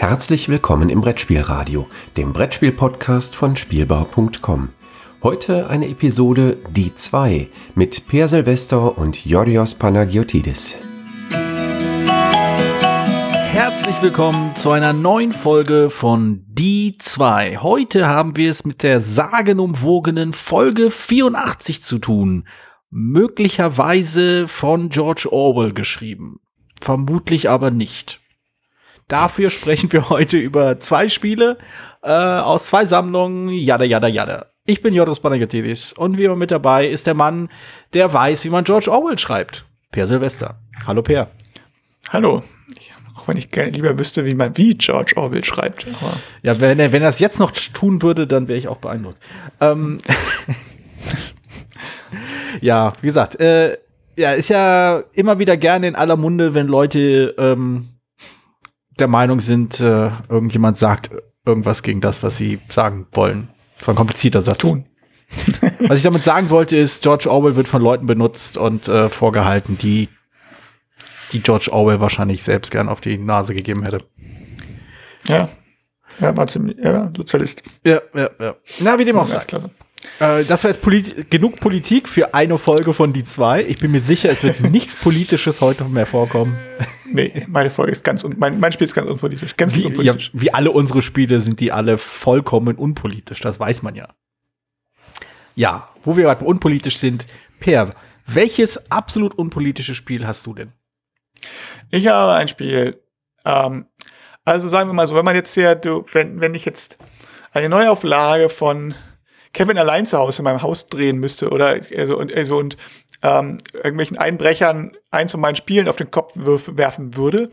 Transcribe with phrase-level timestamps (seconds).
[0.00, 4.70] Herzlich willkommen im Brettspielradio, dem Brettspiel-Podcast von Spielbau.com.
[5.22, 10.76] Heute eine Episode Die 2 mit Per Silvester und Yorios Panagiotidis.
[13.52, 17.58] Herzlich willkommen zu einer neuen Folge von Die 2.
[17.58, 22.48] Heute haben wir es mit der sagenumwogenen Folge 84 zu tun.
[22.88, 26.40] Möglicherweise von George Orwell geschrieben.
[26.80, 28.19] Vermutlich aber nicht.
[29.10, 31.58] Dafür sprechen wir heute über zwei Spiele
[32.00, 34.46] äh, aus zwei Sammlungen, jada, jada, jada.
[34.66, 37.50] Ich bin Jodos Panagiotidis und wie immer mit dabei ist der Mann,
[37.92, 39.66] der weiß, wie man George Orwell schreibt.
[39.90, 40.60] Per Silvester.
[40.86, 41.28] Hallo Per.
[42.10, 42.44] Hallo.
[43.16, 45.88] Auch wenn ich gerne lieber wüsste, wie man wie George Orwell schreibt.
[45.88, 48.78] Aber Ja, wenn er, wenn er das jetzt noch tun würde, dann wäre ich auch
[48.78, 49.18] beeindruckt.
[49.60, 49.98] Ähm,
[52.60, 53.76] ja, wie gesagt, äh,
[54.16, 57.88] ja, ist ja immer wieder gerne in aller Munde, wenn Leute ähm,
[59.00, 61.10] der Meinung sind, äh, irgendjemand sagt
[61.44, 63.48] irgendwas gegen das, was sie sagen wollen.
[63.78, 64.58] Das war ein komplizierter Satz.
[64.58, 64.86] Tun.
[65.86, 69.78] Was ich damit sagen wollte, ist, George Orwell wird von Leuten benutzt und äh, vorgehalten,
[69.78, 70.08] die,
[71.32, 74.04] die George Orwell wahrscheinlich selbst gern auf die Nase gegeben hätte.
[75.26, 75.48] ja.
[76.20, 77.62] Er war ziemlich, war Sozialist.
[77.86, 78.54] Ja, ja, ja.
[78.80, 79.44] Na, wie dem auch Ja, sei.
[79.46, 79.70] klasse.
[80.18, 83.62] Äh, das war jetzt polit genug Politik für eine Folge von die zwei.
[83.62, 86.58] Ich bin mir sicher, es wird nichts Politisches heute mehr vorkommen.
[87.06, 89.56] Nee, meine Folge ist ganz, un mein, mein Spiel ist ganz unpolitisch.
[89.56, 90.30] Ganz Wie, ja, unpolitisch.
[90.32, 93.40] wie alle unsere Spiele sind die alle vollkommen unpolitisch.
[93.40, 94.08] Das weiß man ja.
[95.54, 97.26] Ja, wo wir gerade unpolitisch sind.
[97.58, 97.90] Per,
[98.26, 100.72] welches absolut unpolitische Spiel hast du denn?
[101.90, 103.02] Ich habe ein Spiel.
[103.44, 103.86] Ähm,
[104.44, 106.96] also sagen wir mal so, wenn man jetzt hier, du, wenn, wenn ich jetzt
[107.52, 108.94] eine Neuauflage von
[109.52, 112.76] Kevin allein zu Hause in meinem Haus drehen müsste oder also, und, also, und
[113.22, 117.50] ähm, irgendwelchen Einbrechern eins von meinen Spielen auf den Kopf werfen würde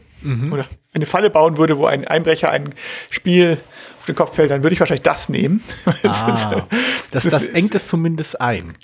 [0.51, 2.73] oder eine Falle bauen würde, wo ein Einbrecher ein
[3.09, 3.57] Spiel
[3.99, 5.63] auf den Kopf fällt, dann würde ich wahrscheinlich das nehmen.
[6.03, 6.67] Ist, äh, Ah,
[7.11, 8.75] das, das das ist- engt es zumindest ein.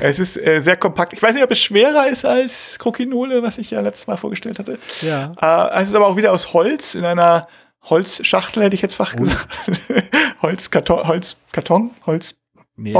[0.00, 1.12] es ist äh, sehr kompakt.
[1.12, 4.58] Ich weiß nicht, ob es schwerer ist als Krokinole, was ich ja letztes Mal vorgestellt
[4.58, 4.78] hatte.
[5.02, 5.34] Ja.
[5.74, 7.46] Äh, es ist aber auch wieder aus Holz, in einer
[7.86, 9.48] Holzschachtel, hätte ich jetzt fach gesagt.
[10.42, 12.38] Holzkarton, Holzkarton, Holzbox,
[12.76, 12.94] Nee,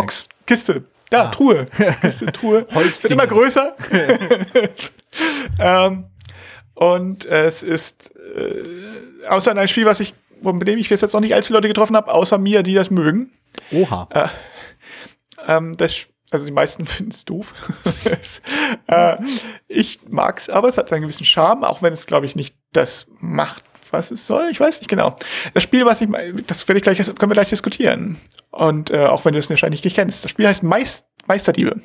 [0.46, 0.84] Kiste.
[1.10, 1.66] Da, Truhe.
[2.00, 2.66] Kiste, Truhe.
[2.74, 3.02] Holzdingens.
[3.02, 3.76] Wird immer größer.
[5.60, 6.04] ähm,
[6.74, 11.20] und es ist äh, außer ein Spiel, was ich, mit dem ich bis jetzt noch
[11.20, 13.30] nicht allzu viele Leute getroffen habe, außer mir, die das mögen.
[13.72, 14.30] Oha.
[15.46, 17.54] Ähm, das, also die meisten finden es doof.
[18.88, 19.16] Äh,
[19.68, 22.56] ich mag es, aber es hat seinen gewissen Charme, auch wenn es, glaube ich, nicht
[22.72, 23.64] das macht,
[23.96, 24.48] was es soll.
[24.50, 25.16] Ich weiß nicht genau.
[25.54, 26.08] Das Spiel, was ich,
[26.46, 28.18] das werde ich gleich, können wir gleich diskutieren.
[28.50, 30.24] Und äh, auch wenn du es wahrscheinlich nicht kennst.
[30.24, 31.80] Das Spiel heißt Meist, Meisterdiebe.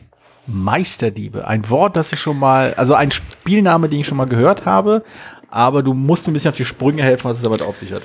[0.48, 1.48] Meisterdiebe.
[1.48, 5.04] Ein Wort, das ich schon mal, also ein Spielname, den ich schon mal gehört habe,
[5.50, 7.94] aber du musst mir ein bisschen auf die Sprünge helfen, was es damit auf sich
[7.94, 8.04] hat.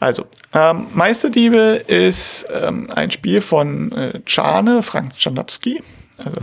[0.00, 5.82] Also, ähm, Meisterdiebe ist ähm, ein Spiel von äh, Czane, Frank Czanapski.
[6.18, 6.40] Also,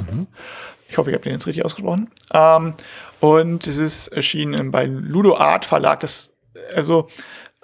[0.88, 2.12] ich hoffe, ich habe den jetzt richtig ausgesprochen.
[2.34, 2.74] Ähm,
[3.20, 6.02] und es ist erschienen beim Ludo Art Verlag.
[6.02, 6.34] Das,
[6.74, 7.08] also,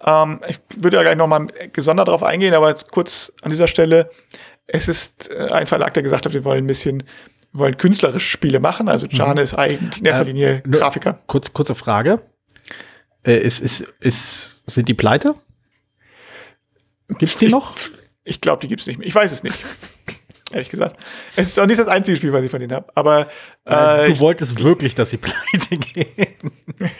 [0.06, 4.09] ähm, ich würde ja gleich nochmal gesondert darauf eingehen, aber jetzt kurz an dieser Stelle.
[4.68, 7.03] Es ist äh, ein Verlag, der gesagt hat, wir wollen ein bisschen,
[7.52, 8.88] wir wollen künstlerische Spiele machen.
[8.90, 11.19] Also, Czane ist eigentlich in erster Äh, Linie nur- Grafiker.
[11.28, 12.22] Kurz, kurze Frage.
[13.24, 15.35] Äh, ist, ist, ist, sind die pleite?
[17.19, 17.75] Gibt's die Ich- noch?
[18.23, 19.08] Ich glaube, die gibt es nicht mehr.
[19.08, 19.56] Ich weiß es nicht.
[20.53, 20.97] Ehrlich gesagt.
[21.35, 22.88] Es ist auch nicht das einzige Spiel, was ich von denen habe.
[22.96, 23.28] Aber
[23.66, 26.52] äh, du wolltest wirklich, dass sie pleite gehen.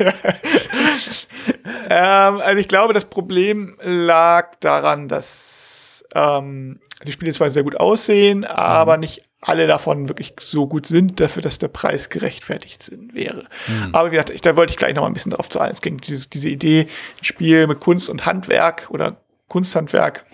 [1.90, 7.80] ähm, also ich glaube, das Problem lag daran, dass ähm, die Spiele zwar sehr gut
[7.80, 13.16] aussehen, aber nicht alle davon wirklich so gut sind, dafür, dass der Preis gerechtfertigt sind,
[13.16, 13.46] wäre.
[13.92, 15.72] Aber wie gesagt, ich, da wollte ich gleich noch mal ein bisschen drauf zu ein.
[15.72, 16.88] Es ging diese, diese Idee,
[17.20, 19.18] ein Spiel mit Kunst und Handwerk oder
[19.48, 20.26] Kunsthandwerk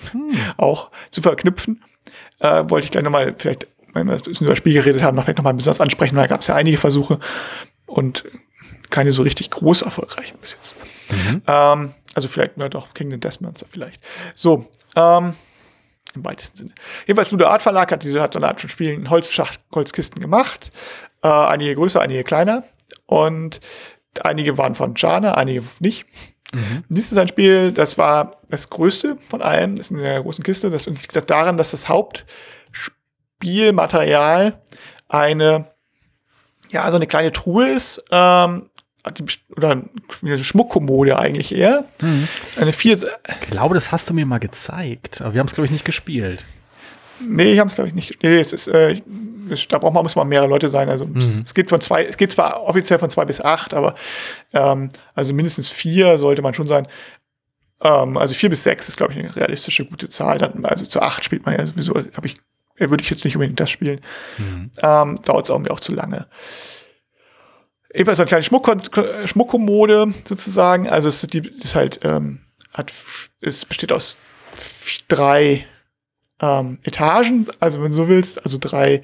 [0.58, 1.82] auch zu verknüpfen.
[2.40, 5.02] Äh, wollte ich gleich noch mal vielleicht, wenn wir ein bisschen über das Spiel geredet
[5.02, 7.20] haben, noch vielleicht noch mal besonders ansprechen, weil da gab es ja einige Versuche
[7.86, 8.26] und
[8.90, 10.76] keine so richtig groß erfolgreichen bis jetzt.
[11.48, 14.02] Ähm, also vielleicht, na doch, Death Monster vielleicht.
[14.36, 15.34] So, ähm,
[16.16, 16.72] im weitesten Sinne.
[17.06, 20.22] Jedenfalls Ludo Art Verlag hat diese hat so eine Art von Spielen in Holzschacht, Holzkisten
[20.22, 20.72] gemacht.
[21.22, 22.64] Äh, einige größer, einige kleiner.
[23.06, 23.62] Und
[24.22, 26.06] einige waren von Jana, einige nicht.
[26.90, 29.76] Dies ist ein Spiel, das war das größte von allen.
[29.76, 30.70] Das ist in der großen Kiste.
[30.70, 34.62] Das liegt daran, dass das Hauptspielmaterial
[35.10, 35.72] eine,
[36.70, 38.02] ja, so eine kleine Truhe ist.
[38.12, 38.70] Ähm,
[39.56, 39.82] oder
[40.22, 41.86] eine Schmuckkommode eigentlich eher.
[42.60, 45.66] Eine vier, Ich glaube, das hast du mir mal gezeigt, aber wir haben es, glaube
[45.66, 46.46] ich, nicht gespielt.
[47.20, 48.22] Nee, ich habe es glaube ich nicht.
[48.22, 49.02] Nee, es ist, äh,
[49.50, 50.88] es- da braucht man, muss man mehrere Leute sein.
[50.90, 51.08] Also
[51.44, 53.96] es geht von zwei, es geht zwar offiziell von zwei bis acht, aber
[54.54, 56.88] ähm, also mindestens vier sollte man schon sein.
[57.82, 60.38] Ähm, also vier bis sechs ist, glaube ich, eine realistische gute Zahl.
[60.38, 62.38] Dann, also zu acht spielt man ja sowieso, habe ich,
[62.78, 64.00] würde ich jetzt nicht unbedingt das spielen.
[64.38, 64.70] Mhm.
[64.82, 66.28] Ähm, Dauert es auch mir auch zu lange.
[67.94, 68.70] Ebenfalls eine kleine Schmuck
[69.26, 70.90] Schmuckkommode sozusagen.
[70.90, 72.42] Also es ist, die, ist halt, ähm,
[72.74, 72.94] hat,
[73.42, 74.18] es besteht aus
[75.08, 75.66] drei
[76.42, 79.02] ähm, Etagen, also wenn du so willst, also drei,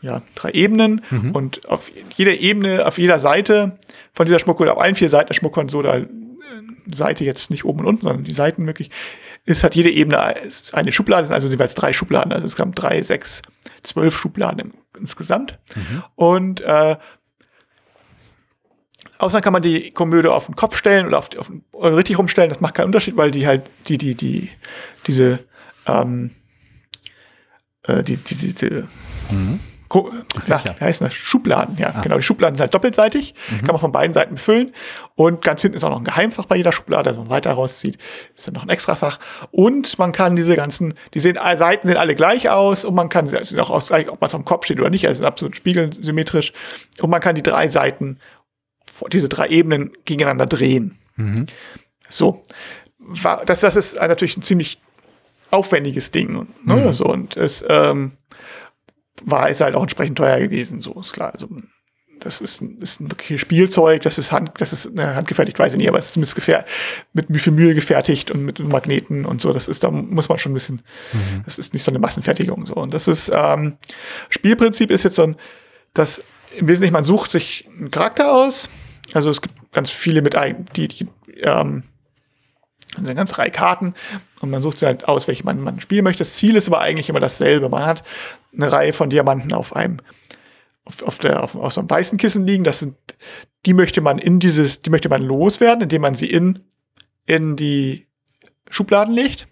[0.00, 1.02] ja, drei Ebenen.
[1.32, 3.78] Und auf jeder Ebene, auf jeder Seite
[4.14, 7.86] von dieser Schmuckkommode, auf allen vier Seiten der Schmuckkommode äh, Seite jetzt nicht oben und
[7.86, 8.90] unten, sondern die Seiten wirklich,
[9.44, 10.34] ist hat jede Ebene
[10.72, 13.42] eine Schublade, sind also jeweils drei Schubladen, also es haben drei, sechs,
[13.82, 15.58] zwölf Schubladen insgesamt.
[16.14, 16.96] Und äh,
[19.22, 22.48] Außerdem kann man die Komöde auf den Kopf stellen oder, auf, auf oder richtig rumstellen.
[22.50, 24.50] Das macht keinen Unterschied, weil die halt die die die
[25.06, 25.38] diese
[25.86, 26.32] ähm,
[27.84, 28.84] äh, die, die, die, die
[29.88, 30.10] Ko-
[30.46, 31.12] na, wie heißt das?
[31.12, 32.16] Schubladen, ja, genau.
[32.16, 34.72] Die Schubladen sind halt doppelseitig, kann man von beiden Seiten befüllen.
[35.16, 37.52] Und ganz hinten ist auch noch ein Geheimfach bei jeder Schublade, also wenn man weiter
[37.52, 37.98] rauszieht,
[38.34, 39.20] ist dann noch ein Extrafach.
[39.50, 43.10] Und man kann diese ganzen, die sehen, alle Seiten sehen alle gleich aus und man
[43.10, 45.26] kann, sie sind auch aus, gleich, ob was am Kopf steht oder nicht, also sind
[45.26, 46.54] absolut spiegelsymmetrisch.
[47.00, 48.18] Und man kann die drei Seiten,
[49.08, 50.98] diese drei Ebenen gegeneinander drehen.
[52.08, 52.42] So.
[52.98, 54.80] War- Das, das ist natürlich ein ziemlich
[55.50, 56.46] aufwendiges Ding.
[56.64, 56.92] Ne?
[56.94, 58.12] So, und es ähm,
[59.24, 61.32] war ist halt auch entsprechend teuer gewesen, so ist klar.
[61.32, 61.48] Also
[62.20, 65.72] das ist ein, ist ein wirkliches Spielzeug, das ist Hand, das ist ne, handgefertigt, weiß
[65.72, 66.38] ich nicht, aber es ist zumindest
[67.12, 69.52] mit viel Mühe gefertigt und mit Magneten und so.
[69.52, 70.82] Das ist, da muss man schon ein bisschen,
[71.44, 72.74] das ist nicht so eine Massenfertigung so.
[72.74, 73.76] Und das ist ähm,
[74.30, 75.36] Spielprinzip ist jetzt so ein,
[75.94, 76.24] dass
[76.56, 78.68] im Wesentlichen man sucht sich einen Charakter aus.
[79.12, 81.08] Also es gibt ganz viele mit ein, die, die
[81.42, 81.84] ähm,
[82.96, 83.94] eine ganze Reihe Karten
[84.40, 86.20] und man sucht sich halt aus, welche man, man spielen möchte.
[86.20, 87.68] Das Ziel ist aber eigentlich immer dasselbe.
[87.68, 88.02] Man hat
[88.54, 90.00] eine Reihe von Diamanten auf einem
[90.84, 92.64] auf, auf, der, auf, auf so einem weißen Kissen liegen.
[92.64, 92.96] Das sind,
[93.66, 96.58] die möchte man in dieses, die möchte man loswerden, indem man sie in,
[97.24, 98.08] in die
[98.68, 99.46] Schubladen legt.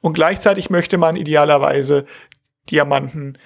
[0.00, 2.06] Und gleichzeitig möchte man idealerweise
[2.70, 3.38] Diamanten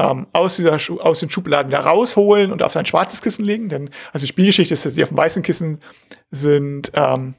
[0.00, 3.68] ähm, aus, dieser, Schu- aus den Schubladen da rausholen und auf sein schwarzes Kissen legen.
[3.68, 5.78] Denn, also die Spielgeschichte ist, dass die auf dem weißen Kissen
[6.30, 7.34] sind ähm,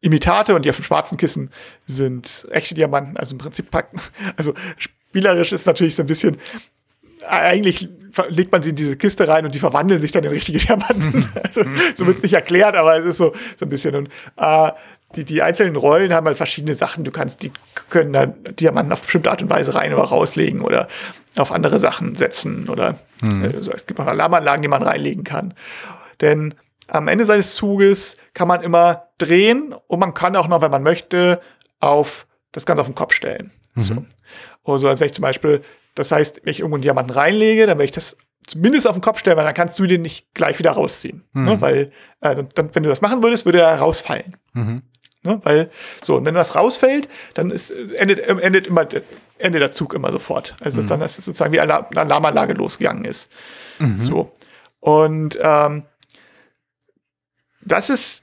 [0.00, 1.50] Imitate und die auf dem schwarzen Kissen
[1.86, 3.16] sind echte Diamanten.
[3.16, 4.00] Also im Prinzip packen,
[4.36, 6.36] also spielerisch ist natürlich so ein bisschen,
[7.26, 10.30] eigentlich ver- legt man sie in diese Kiste rein und die verwandeln sich dann in
[10.30, 11.28] richtige Diamanten.
[11.42, 11.62] Also,
[11.96, 13.94] so wird es nicht erklärt, aber es ist so, so ein bisschen.
[13.96, 14.70] Und äh,
[15.14, 17.04] die, die einzelnen Rollen haben halt verschiedene Sachen.
[17.04, 17.52] Du kannst, die
[17.88, 20.88] können dann Diamanten auf bestimmte Art und Weise rein oder rauslegen oder
[21.36, 25.54] auf andere Sachen setzen oder äh, so, es gibt auch Alarmanlagen, die man reinlegen kann.
[26.20, 26.54] Denn
[26.88, 30.82] am Ende seines Zuges kann man immer drehen und man kann auch noch, wenn man
[30.82, 31.40] möchte,
[31.80, 33.52] auf das Ganze auf den Kopf stellen.
[33.74, 34.04] So.
[34.64, 35.60] Also als wenn ich zum Beispiel,
[35.94, 38.16] das heißt, wenn ich irgendwo einen Diamanten reinlege, dann werde ich das
[38.46, 41.24] zumindest auf den Kopf stellen, weil dann kannst du den nicht gleich wieder rausziehen.
[41.32, 41.60] Ne?
[41.60, 44.36] Weil, äh, dann, wenn du das machen würdest, würde er rausfallen.
[45.26, 45.40] Ne?
[45.42, 45.70] Weil,
[46.02, 49.02] so, und wenn das rausfällt, dann ist, äh, endet, äh, endet immer der,
[49.38, 50.56] endet der Zug immer sofort.
[50.60, 53.28] Also dass dann das sozusagen wie eine Alarm- eine Alarmanlage losgegangen ist.
[53.98, 54.32] So.
[54.80, 55.82] Und ähm,
[57.60, 58.22] das ist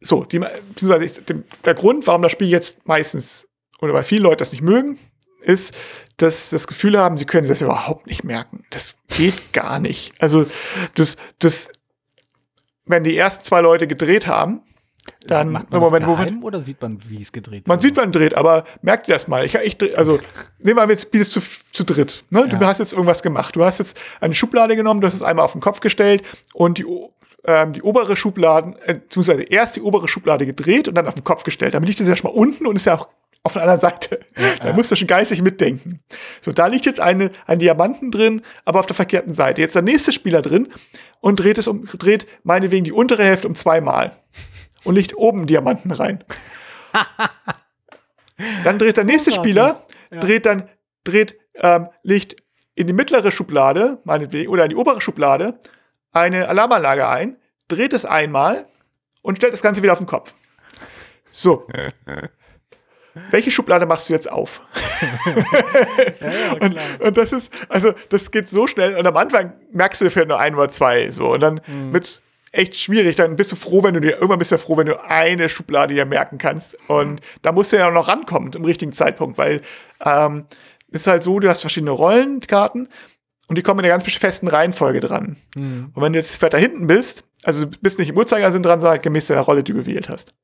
[0.00, 1.20] so, die, beziehungsweise ich,
[1.64, 3.48] der Grund, warum das Spiel jetzt meistens
[3.80, 4.98] oder weil viele Leute das nicht mögen,
[5.42, 5.74] ist,
[6.18, 8.64] dass sie das Gefühl haben, sie können sich das überhaupt nicht merken.
[8.70, 10.12] Das geht gar nicht.
[10.20, 10.46] Also,
[10.94, 11.68] das, das,
[12.84, 14.62] wenn die ersten zwei Leute gedreht haben,
[15.26, 17.86] dann Macht man Moment, das geheim oder sieht man, wie es gedreht man wurde?
[17.86, 19.44] sieht, man dreht, aber merkt ihr das mal.
[19.44, 20.18] Ich, ich dreh- also,
[20.58, 21.40] nehmen wir mal, jetzt spielst du
[21.72, 22.24] zu dritt.
[22.30, 22.48] Ne?
[22.48, 22.66] Du Ja.
[22.66, 23.54] hast jetzt irgendwas gemacht.
[23.56, 26.22] Du hast jetzt eine Schublade genommen, du hast es einmal auf den Kopf gestellt
[26.54, 26.86] und die,
[27.44, 31.24] ähm, die obere Schublade, äh, beziehungsweise erst die obere Schublade gedreht und dann auf den
[31.24, 31.74] Kopf gestellt.
[31.74, 33.08] Damit liegt das ja schon mal unten und ist ja auch
[33.44, 34.20] auf der anderen Seite.
[34.62, 35.98] Da musst du schon geistig mitdenken.
[36.42, 39.60] So, da liegt jetzt eine, ein Diamanten drin, aber auf der verkehrten Seite.
[39.60, 40.68] Jetzt der nächste Spieler drin
[41.20, 44.16] und dreht es um, dreht meinetwegen die untere Hälfte um zweimal
[44.84, 46.24] und legt oben Diamanten rein.
[48.64, 50.68] Dann dreht der nächste Spieler, dreht dann,
[51.04, 52.42] dreht, ähm, legt
[52.74, 55.60] in die mittlere Schublade, meinetwegen, oder in die obere Schublade
[56.12, 57.36] eine Alarmanlage ein,
[57.68, 58.66] dreht es einmal
[59.22, 60.34] und stellt das Ganze wieder auf den Kopf.
[61.30, 61.66] So.
[63.30, 64.62] Welche Schublade machst du jetzt auf?
[66.60, 68.96] und, und das ist, also, das geht so schnell.
[68.96, 71.32] Und am Anfang merkst du vielleicht nur ein oder zwei, so.
[71.32, 71.60] Und dann
[71.92, 73.16] wird's echt schwierig.
[73.16, 75.48] Dann bist du froh, wenn du dir, irgendwann bist du ja froh, wenn du eine
[75.48, 76.76] Schublade dir merken kannst.
[76.88, 79.62] Und da musst du ja auch noch rankommen im richtigen Zeitpunkt, weil,
[80.04, 80.44] ähm,
[80.90, 82.88] ist halt so, du hast verschiedene Rollenkarten
[83.48, 85.36] und die kommen in einer ganz festen Reihenfolge dran.
[85.94, 89.00] Und wenn du jetzt weiter hinten bist, also du bist nicht im Uhrzeigersinn dran, sondern
[89.00, 90.34] gemäß der Rolle, die du gewählt hast.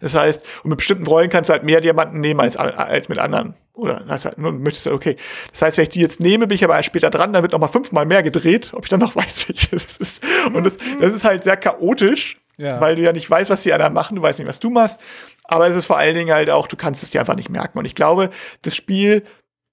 [0.00, 3.18] Das heißt, und mit bestimmten Rollen kannst du halt mehr Diamanten nehmen als, als mit
[3.18, 3.54] anderen.
[3.74, 4.04] Oder
[4.36, 5.16] nur möchtest du, okay.
[5.50, 7.58] Das heißt, wenn ich die jetzt nehme, bin ich aber später dran, dann wird noch
[7.58, 10.24] mal fünfmal mehr gedreht, ob ich dann noch weiß, welches es ist.
[10.52, 12.40] Und das, das ist halt sehr chaotisch.
[12.56, 12.80] ja.
[12.80, 15.00] weil du ja nicht weißt, was die anderen machen, du weißt nicht, was du machst.
[15.42, 17.78] Aber es ist vor allen Dingen halt auch, du kannst es dir einfach nicht merken.
[17.78, 18.30] Und ich glaube,
[18.62, 19.24] das Spiel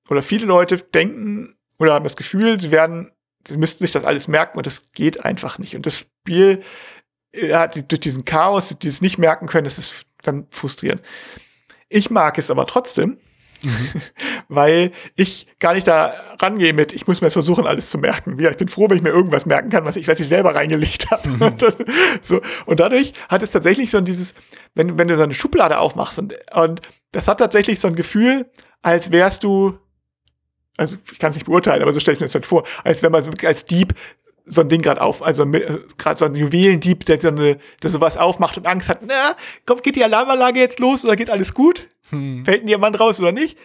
[0.09, 3.11] oder viele Leute denken oder haben das Gefühl, sie werden,
[3.47, 5.75] sie müssten sich das alles merken und das geht einfach nicht.
[5.75, 6.61] Und das Spiel
[7.33, 11.01] hat durch diesen Chaos, dieses nicht merken können, das ist dann frustrierend.
[11.89, 13.17] Ich mag es aber trotzdem,
[13.63, 14.01] Mhm.
[14.47, 18.37] Weil ich gar nicht da rangehe mit, ich muss mir jetzt versuchen, alles zu merken.
[18.39, 21.11] ich bin froh, wenn ich mir irgendwas merken kann, was ich, was ich selber reingelegt
[21.11, 21.29] habe.
[21.29, 21.57] Mhm.
[22.21, 22.41] so.
[22.65, 24.33] Und dadurch hat es tatsächlich so dieses,
[24.75, 28.49] wenn, wenn du so eine Schublade aufmachst und, und das hat tatsächlich so ein Gefühl,
[28.81, 29.77] als wärst du,
[30.77, 33.03] also ich kann es nicht beurteilen, aber so stelle ich mir das halt vor, als
[33.03, 33.93] wenn man als Dieb
[34.45, 38.17] so ein Ding gerade auf, also gerade so ein Juwelendieb, der so eine, der sowas
[38.17, 41.87] aufmacht und Angst hat, na, kommt, geht die Alarmanlage jetzt los oder geht alles gut?
[42.09, 42.43] Hm.
[42.45, 43.57] Fällt ein Diamant raus oder nicht?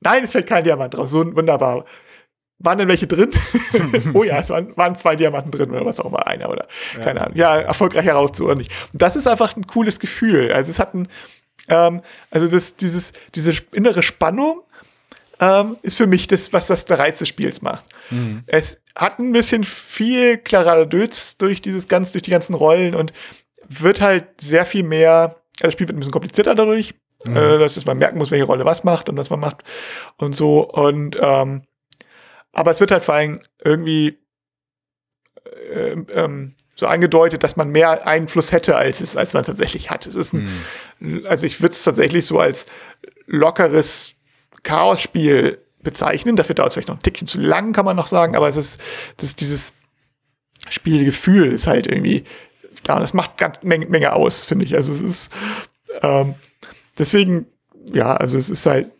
[0.00, 1.10] Nein, es fällt kein Diamant raus.
[1.10, 1.84] So wunderbar.
[2.60, 3.30] Waren denn welche drin?
[4.14, 7.04] oh ja, es waren, waren, zwei Diamanten drin oder was auch immer, einer oder ja.
[7.04, 7.36] keine Ahnung.
[7.36, 8.72] Ja, erfolgreich heraus oder nicht.
[8.92, 10.52] Und das ist einfach ein cooles Gefühl.
[10.52, 11.08] Also es hat ein,
[11.68, 14.62] ähm, also das, dieses, diese innere Spannung
[15.38, 17.84] ähm, ist für mich das, was das der Reiz des Spiels macht.
[18.10, 18.42] Mhm.
[18.46, 23.12] Es hat ein bisschen viel Klaradöts durch dieses ganz, durch die ganzen Rollen und
[23.68, 27.36] wird halt sehr viel mehr, also das Spiel wird ein bisschen komplizierter dadurch, mhm.
[27.36, 29.62] äh, dass man merken muss, welche Rolle was macht und was man macht
[30.16, 30.68] und so.
[30.68, 31.62] Und ähm,
[32.52, 34.18] aber es wird halt vor allem irgendwie
[35.70, 40.08] äh, ähm, so angedeutet, dass man mehr Einfluss hätte, als es, als man tatsächlich hat.
[40.08, 40.64] Es ist ein,
[40.98, 41.26] mhm.
[41.26, 42.66] also ich würde es tatsächlich so als
[43.26, 44.14] lockeres
[44.64, 46.36] Chaos-Spiel bezeichnen.
[46.36, 48.56] Dafür dauert es vielleicht noch ein Tickchen zu lang, kann man noch sagen, aber es
[48.56, 48.80] ist,
[49.16, 49.72] das ist dieses
[50.68, 52.24] Spielgefühl ist halt irgendwie
[52.84, 54.74] da und das macht ganz Menge, Menge aus, finde ich.
[54.74, 55.32] Also es ist
[56.02, 56.34] ähm,
[56.98, 57.46] deswegen,
[57.92, 58.90] ja, also es ist halt,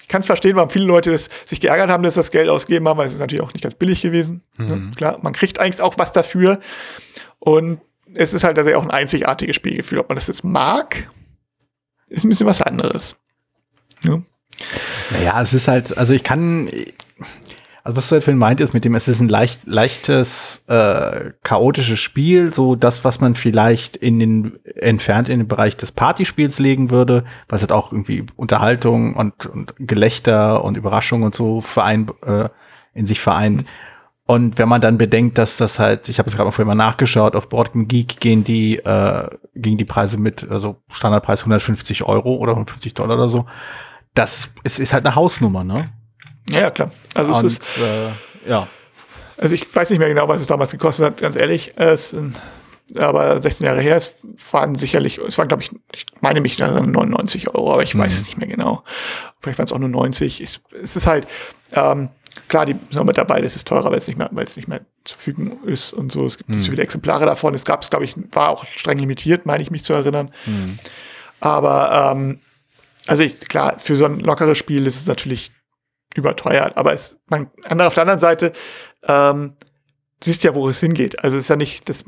[0.00, 2.86] ich kann es verstehen, warum viele Leute das, sich geärgert haben, dass das Geld ausgegeben
[2.88, 4.42] haben, weil es ist natürlich auch nicht ganz billig gewesen.
[4.58, 4.76] Ne?
[4.76, 4.86] Mhm.
[4.86, 4.90] Ne?
[4.96, 6.60] Klar, man kriegt eigentlich auch was dafür.
[7.38, 7.80] Und
[8.14, 9.98] es ist halt auch ein einzigartiges Spielgefühl.
[9.98, 11.10] Ob man das jetzt mag,
[12.08, 13.16] ist ein bisschen was anderes.
[14.02, 14.22] Ja.
[15.10, 16.68] Naja, es ist halt, also ich kann,
[17.84, 22.00] also was du halt vorhin meintest mit dem, es ist ein leicht, leichtes, äh, chaotisches
[22.00, 26.90] Spiel, so das, was man vielleicht in den, entfernt in den Bereich des Partyspiels legen
[26.90, 32.48] würde, was halt auch irgendwie Unterhaltung und, und Gelächter und Überraschung und so verein, äh,
[32.92, 33.64] in sich vereint.
[34.28, 37.36] Und wenn man dann bedenkt, dass das halt, ich habe jetzt gerade vorhin mal nachgeschaut,
[37.36, 42.52] auf Board Geek gehen die, äh, gingen die Preise mit, also Standardpreis 150 Euro oder
[42.52, 43.46] 150 Dollar oder so
[44.16, 45.90] das ist, ist halt eine Hausnummer, ne?
[46.48, 46.90] Ja, klar.
[47.14, 48.10] Also Und, es ist, äh,
[48.48, 48.66] ja.
[49.36, 51.74] Also ich weiß nicht mehr genau, was es damals gekostet hat, ganz ehrlich.
[51.76, 52.16] Es,
[52.98, 54.14] aber 16 Jahre her, es
[54.50, 58.00] waren sicherlich, es waren, glaube ich, ich meine mich 99 Euro, aber ich mhm.
[58.00, 58.84] weiß es nicht mehr genau.
[59.40, 60.40] Vielleicht waren es auch nur 90.
[60.40, 61.26] Es, es ist halt,
[61.72, 62.08] ähm,
[62.48, 64.56] klar, die sind auch mit dabei, das ist teurer, weil es nicht mehr, weil es
[64.56, 66.24] nicht mehr zu verfügen ist und so.
[66.24, 66.72] Es gibt nicht so mhm.
[66.72, 67.54] viele Exemplare davon.
[67.54, 70.30] Es gab es, glaube ich, war auch streng limitiert, meine ich mich zu erinnern.
[70.46, 70.78] Mhm.
[71.40, 72.40] Aber ähm,
[73.06, 75.52] also ich, klar, für so ein lockeres Spiel ist es natürlich
[76.14, 78.52] überteuert, aber es, man, auf der anderen Seite,
[79.06, 79.54] ähm,
[80.22, 81.22] siehst ja, wo es hingeht.
[81.22, 82.04] Also es ist ja nicht, das,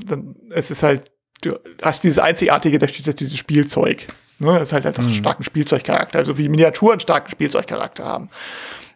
[0.50, 1.10] es ist halt,
[1.42, 4.06] du hast dieses einzigartige, durch dieses Spielzeug.
[4.38, 4.58] Ne?
[4.58, 5.08] Das ist halt einfach mhm.
[5.08, 8.30] einen starken Spielzeugcharakter, also wie Miniaturen starken Spielzeugcharakter haben.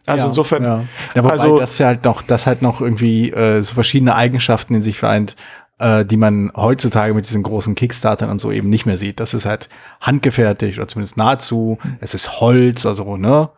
[0.06, 0.64] Also ja, insofern.
[0.64, 0.84] Ja.
[1.14, 4.74] ja wobei also, das ja halt noch, das halt noch irgendwie äh, so verschiedene Eigenschaften
[4.74, 5.36] in sich vereint
[5.82, 9.20] äh, die man heutzutage mit diesen großen Kickstartern und so eben nicht mehr sieht.
[9.20, 9.68] Das ist halt
[10.00, 11.78] handgefertigt oder zumindest nahezu.
[12.00, 13.50] Es ist Holz, also ne,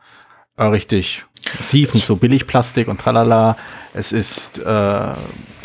[0.57, 1.25] äh, richtig
[1.59, 3.57] massiv, nicht so billig Plastik und tralala.
[3.93, 5.15] Es ist äh,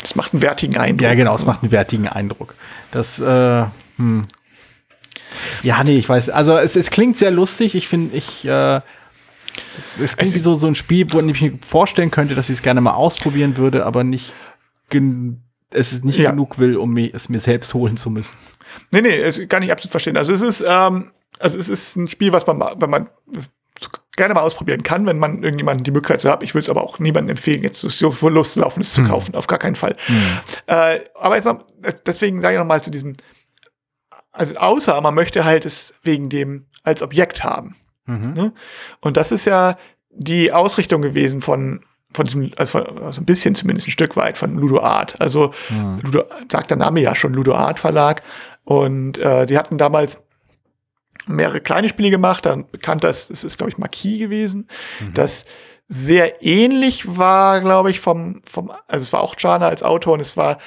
[0.02, 1.02] es macht einen wertigen Eindruck.
[1.02, 2.54] Ja, genau, es macht einen wertigen Eindruck.
[2.90, 3.64] Das, äh,
[3.96, 4.26] hm.
[5.62, 6.28] Ja, nee, ich weiß.
[6.30, 7.74] Also es, es klingt sehr lustig.
[7.74, 8.80] Ich finde, ich, äh,
[9.78, 12.48] es, es klingt es wie so, so ein Spiel, wo ich mir vorstellen könnte, dass
[12.48, 14.34] ich es gerne mal ausprobieren würde, aber nicht
[15.72, 16.30] es ist nicht ja.
[16.30, 18.36] genug will, um es mir selbst holen zu müssen.
[18.90, 20.16] Nee, nee, es kann ich absolut verstehen.
[20.16, 23.08] Also es ist, ähm, also es ist ein Spiel, was man, wenn man
[24.16, 26.42] gerne mal ausprobieren kann, wenn man irgendjemanden die Möglichkeit hat.
[26.42, 29.08] Ich würde es aber auch niemandem empfehlen, jetzt so vor Lust laufen, es zu hm.
[29.08, 29.96] kaufen, auf gar keinen Fall.
[30.06, 30.22] Hm.
[30.66, 31.64] Äh, aber jetzt noch,
[32.04, 33.14] deswegen sage ich noch mal zu diesem,
[34.32, 37.76] also außer man möchte halt es wegen dem als Objekt haben.
[38.06, 38.32] Mhm.
[38.34, 38.52] Ne?
[39.00, 39.76] Und das ist ja
[40.10, 44.56] die Ausrichtung gewesen von von diesem, also, also ein bisschen zumindest ein Stück weit von
[44.56, 45.20] Ludo Art.
[45.20, 45.98] Also ja.
[46.02, 48.22] Ludo, sagt der Name ja schon, Ludo Art Verlag.
[48.64, 50.18] Und äh, die hatten damals
[51.26, 54.68] mehrere kleine Spiele gemacht, dann bekannt, das, das ist, glaube ich, Marquis gewesen,
[55.00, 55.14] mhm.
[55.14, 55.44] das
[55.88, 60.20] sehr ähnlich war, glaube ich, vom, vom, also es war auch Jana als Autor und
[60.20, 60.58] es war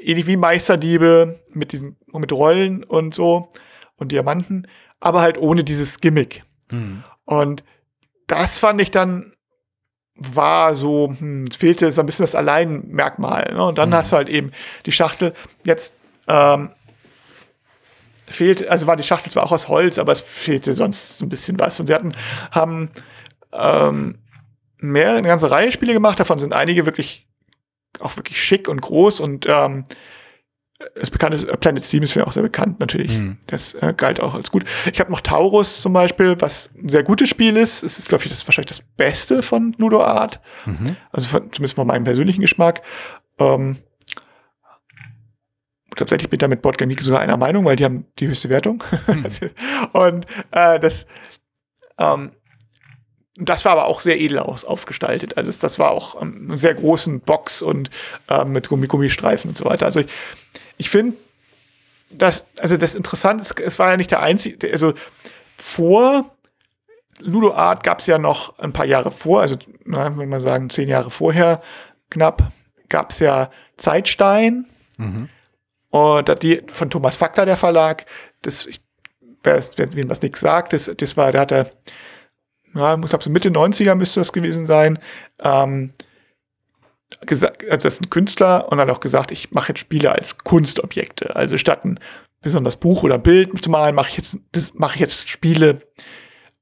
[0.00, 3.50] ähnlich wie Meisterdiebe mit diesen, mit Rollen und so
[3.96, 4.68] und Diamanten,
[5.00, 6.44] aber halt ohne dieses Gimmick.
[6.70, 7.02] Mhm.
[7.24, 7.64] Und
[8.28, 9.32] das fand ich dann
[10.18, 13.52] war so, hm, es fehlte so ein bisschen das Alleinmerkmal.
[13.52, 13.64] Ne?
[13.64, 13.94] Und dann mhm.
[13.94, 14.52] hast du halt eben
[14.84, 15.32] die Schachtel.
[15.64, 15.94] Jetzt
[16.26, 16.70] ähm,
[18.26, 21.28] fehlt, also war die Schachtel zwar auch aus Holz, aber es fehlte sonst so ein
[21.28, 21.78] bisschen was.
[21.80, 22.12] Und sie hatten,
[22.50, 22.90] haben
[23.52, 24.18] ähm,
[24.78, 27.26] mehr, eine ganze Reihe Spiele gemacht, davon sind einige wirklich
[28.00, 29.84] auch wirklich schick und groß und ähm,
[30.94, 33.18] das bekannte Planet Steam ist ja auch sehr bekannt natürlich.
[33.18, 33.38] Mhm.
[33.48, 34.64] Das äh, galt auch als gut.
[34.92, 37.82] Ich habe noch Taurus zum Beispiel, was ein sehr gutes Spiel ist.
[37.82, 40.40] Es ist, glaube ich, das wahrscheinlich das Beste von Ludo Art.
[40.66, 40.96] Mhm.
[41.10, 42.82] Also von, zumindest von meinem persönlichen Geschmack.
[43.38, 43.78] Ähm,
[45.96, 48.48] tatsächlich bin ich da mit Boardgame Geek sogar einer Meinung, weil die haben die höchste
[48.48, 48.84] Wertung.
[49.08, 49.50] Mhm.
[49.92, 51.06] und äh, das
[51.98, 52.30] ähm,
[53.40, 55.36] das war aber auch sehr edel aus, aufgestaltet.
[55.36, 57.90] Also das war auch ähm, eine sehr großen Box und
[58.28, 59.86] ähm, mit Gummi Gummistreifen und so weiter.
[59.86, 60.08] Also ich,
[60.78, 61.16] ich finde,
[62.10, 64.94] das, also das Interessante ist, es war ja nicht der einzige, also
[65.56, 66.34] vor
[67.20, 70.70] Ludo Art gab es ja noch ein paar Jahre vor, also na, wenn man sagen
[70.70, 71.62] zehn Jahre vorher
[72.10, 72.52] knapp,
[72.88, 74.66] gab es ja Zeitstein.
[74.96, 75.28] Mhm.
[75.90, 78.06] Und die von Thomas Fackler, der Verlag,
[78.42, 78.80] das, ich,
[79.42, 81.72] wer, wer was nichts sagt, das, das war, der hatte
[82.74, 84.98] ja, ich glaube, so Mitte 90er müsste das gewesen sein,
[85.40, 85.92] ähm,
[87.20, 90.38] gesagt, also das ist ein Künstler und hat auch gesagt, ich mache jetzt Spiele als
[90.38, 91.34] Kunstobjekte.
[91.36, 92.00] Also statt ein
[92.40, 95.80] besonders Buch oder Bild zu malen, mache ich jetzt, das mache ich jetzt Spiele,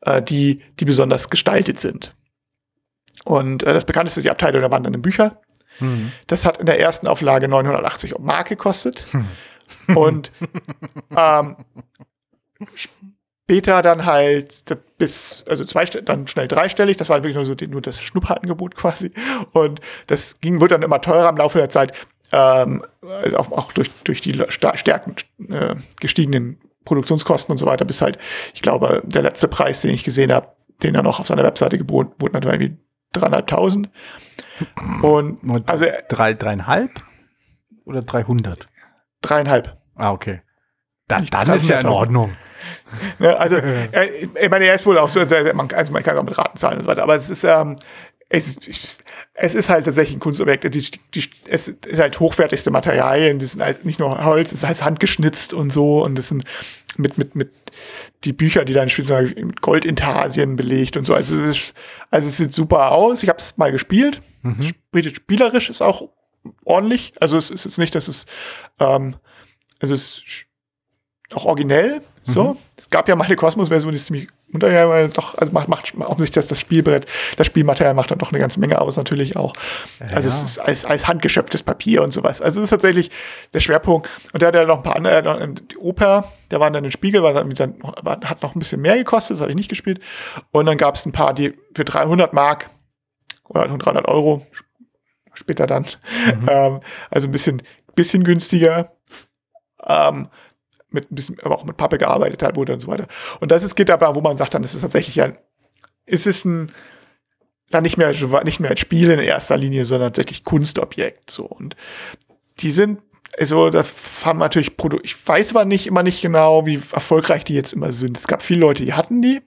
[0.02, 2.14] äh, die, die besonders gestaltet sind.
[3.24, 5.40] Und äh, das bekannteste ist die Abteilung der wandernden Bücher.
[5.80, 6.12] Mhm.
[6.26, 9.04] Das hat in der ersten Auflage 980 Mark gekostet.
[9.12, 9.96] Mhm.
[9.96, 10.32] Und
[11.16, 11.56] ähm,
[13.46, 14.64] Beta dann halt
[14.98, 19.12] bis, also zwei, dann schnell dreistellig, das war wirklich nur so nur das Schnupperangebot quasi.
[19.52, 21.92] Und das ging, wird dann immer teurer im Laufe der Zeit,
[22.32, 22.84] ähm,
[23.36, 25.14] auch, auch durch, durch die stärken
[25.48, 28.18] äh, gestiegenen Produktionskosten und so weiter, bis halt,
[28.52, 30.48] ich glaube, der letzte Preis, den ich gesehen habe,
[30.82, 32.78] den er noch auf seiner Webseite geboten wurde, hat irgendwie
[33.12, 33.90] dreieinhalbtausend.
[35.02, 36.90] Und, und also drei, dreieinhalb
[37.84, 38.68] oder dreihundert?
[39.22, 39.76] Dreieinhalb.
[39.94, 40.42] Ah, okay.
[41.08, 42.36] Dann, dann ist ja in Ordnung.
[43.18, 46.16] Ne, also, er, ich meine, er ist wohl auch so, also man, also man kann
[46.18, 47.76] auch mit Raten zahlen und so weiter, aber es ist, ähm,
[48.28, 48.56] es,
[49.34, 50.64] es ist halt tatsächlich ein Kunstobjekt.
[50.74, 53.38] Die, die, es ist halt hochwertigste Materialien.
[53.38, 56.02] Die sind halt nicht nur Holz, es ist halt handgeschnitzt und so.
[56.04, 56.44] Und das sind
[56.96, 57.52] mit, mit, mit
[58.24, 61.14] die Bücher, die dann spielen, mit Goldintarsien belegt und so.
[61.14, 61.74] Also es ist,
[62.10, 63.22] also es sieht super aus.
[63.22, 64.20] Ich habe es mal gespielt.
[64.42, 64.72] Mhm.
[65.14, 66.08] Spielerisch ist auch
[66.64, 67.12] ordentlich.
[67.20, 68.26] Also es ist jetzt nicht, dass es,
[68.80, 69.16] ähm,
[69.78, 70.22] also es
[71.34, 72.02] auch originell.
[72.22, 72.54] So.
[72.54, 72.58] Mhm.
[72.76, 75.94] Es gab ja mal eine Kosmos-Version, die ist ziemlich untergegangen, weil doch, also macht, macht
[75.96, 79.54] offensichtlich das, das Spielbrett, das Spielmaterial macht dann doch eine ganze Menge aus, natürlich auch.
[80.00, 80.16] Ja.
[80.16, 82.40] Also es ist als, als handgeschöpftes Papier und sowas.
[82.40, 83.10] Also es ist tatsächlich
[83.54, 84.08] der Schwerpunkt.
[84.32, 87.22] Und der hat ja noch ein paar andere, die Oper, der war dann ein Spiegel,
[87.22, 90.00] war, war, hat noch ein bisschen mehr gekostet, das habe ich nicht gespielt.
[90.52, 92.70] Und dann gab es ein paar, die für 300 Mark
[93.48, 94.46] oder 300 Euro
[95.34, 95.86] später dann,
[96.40, 96.46] mhm.
[96.50, 97.62] ähm, also ein bisschen,
[97.94, 98.92] bisschen günstiger.
[99.84, 100.28] Ähm,
[100.90, 103.06] mit ein bisschen, aber auch mit Pappe gearbeitet hat wurde und so weiter.
[103.40, 105.36] Und das ist, geht aber, wo man sagt, dann ist es tatsächlich ein,
[106.04, 106.72] ist es ein,
[107.70, 108.12] dann nicht mehr,
[108.44, 111.44] nicht mehr ein Spiel in erster Linie, sondern tatsächlich Kunstobjekt, so.
[111.44, 111.76] Und
[112.60, 113.00] die sind,
[113.38, 113.84] also, da
[114.24, 117.92] haben natürlich Produ ich weiß aber nicht, immer nicht genau, wie erfolgreich die jetzt immer
[117.92, 118.16] sind.
[118.16, 119.42] Es gab viele Leute, die hatten die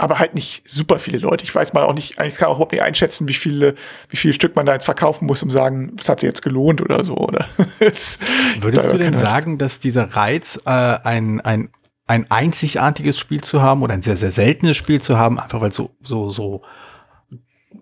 [0.00, 1.44] aber halt nicht super viele Leute.
[1.44, 3.74] Ich weiß mal auch nicht, ich kann auch überhaupt nicht einschätzen, wie viele,
[4.08, 6.80] wie viel Stück man da jetzt verkaufen muss, um sagen, das hat sich jetzt gelohnt
[6.80, 7.16] oder so.
[7.16, 7.46] Oder
[7.78, 11.68] Würdest du denn sagen, dass dieser Reiz, äh, ein, ein,
[12.06, 15.68] ein einzigartiges Spiel zu haben oder ein sehr, sehr seltenes Spiel zu haben, einfach weil
[15.68, 16.62] es so, so, so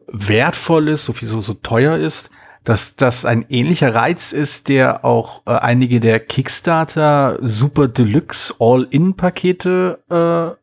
[0.09, 2.31] wertvoll ist, so viel so, so teuer ist,
[2.64, 10.00] dass das ein ähnlicher Reiz ist, der auch äh, einige der Kickstarter Super Deluxe All-In-Pakete
[10.11, 10.58] äh,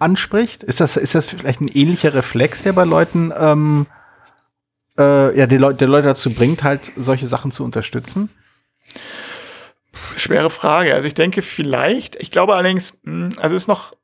[0.00, 0.62] anspricht?
[0.62, 3.86] Ist das, ist das vielleicht ein ähnlicher Reflex, der bei Leuten, ähm,
[4.98, 8.30] äh, ja, die Leute, der Leute dazu bringt, halt solche Sachen zu unterstützen?
[10.16, 10.94] Schwere Frage.
[10.94, 13.94] Also ich denke vielleicht, ich glaube allerdings, hm, also ist noch,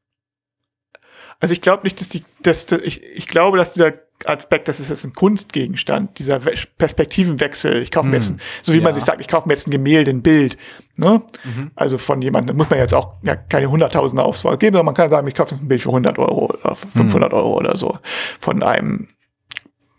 [1.41, 3.93] also ich glaube nicht, dass die, dass, ich, ich glaube, dass dieser
[4.25, 7.83] Aspekt, das ist jetzt ein Kunstgegenstand, dieser Perspektivenwechsel.
[7.83, 8.41] Ich kaufe mir jetzt, hm.
[8.63, 8.83] so wie ja.
[8.83, 10.57] man sich sagt, ich kaufe mir jetzt ein Gemälde, ein Bild.
[10.97, 11.23] Ne?
[11.45, 11.71] Mhm.
[11.75, 15.11] Also von jemandem, muss man jetzt auch ja, keine Hunderttausende Auswahl geben, sondern man kann
[15.11, 17.39] sagen, ich kaufe ein Bild für 100 Euro oder 500 mhm.
[17.39, 17.99] Euro oder so
[18.41, 19.09] von einem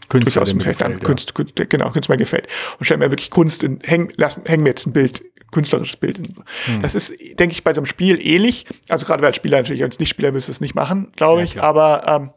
[0.09, 1.65] Künstler, der mir gefällt, Kunst, ja.
[1.65, 2.47] Genau, Künstler mir gefällt.
[2.79, 6.17] Und stell mir wirklich Kunst in, häng, lass, häng mir jetzt ein Bild, künstlerisches Bild.
[6.17, 6.35] In.
[6.67, 6.81] Mhm.
[6.81, 8.65] Das ist, denke ich, bei so einem Spiel ähnlich.
[8.89, 11.55] Also gerade weil Spieler natürlich, als Nicht-Spieler müsste es nicht machen, glaube ich.
[11.55, 12.29] Ja, aber ähm,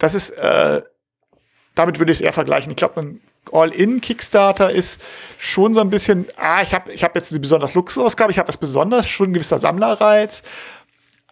[0.00, 0.82] das ist, äh,
[1.76, 2.70] damit würde ich es eher vergleichen.
[2.70, 3.20] Ich glaube, ein
[3.52, 5.00] All-In-Kickstarter ist
[5.38, 8.46] schon so ein bisschen, ah, ich habe ich hab jetzt eine besonders Luxusausgabe, ich habe
[8.46, 10.42] das besonders, schon ein gewisser Sammlerreiz.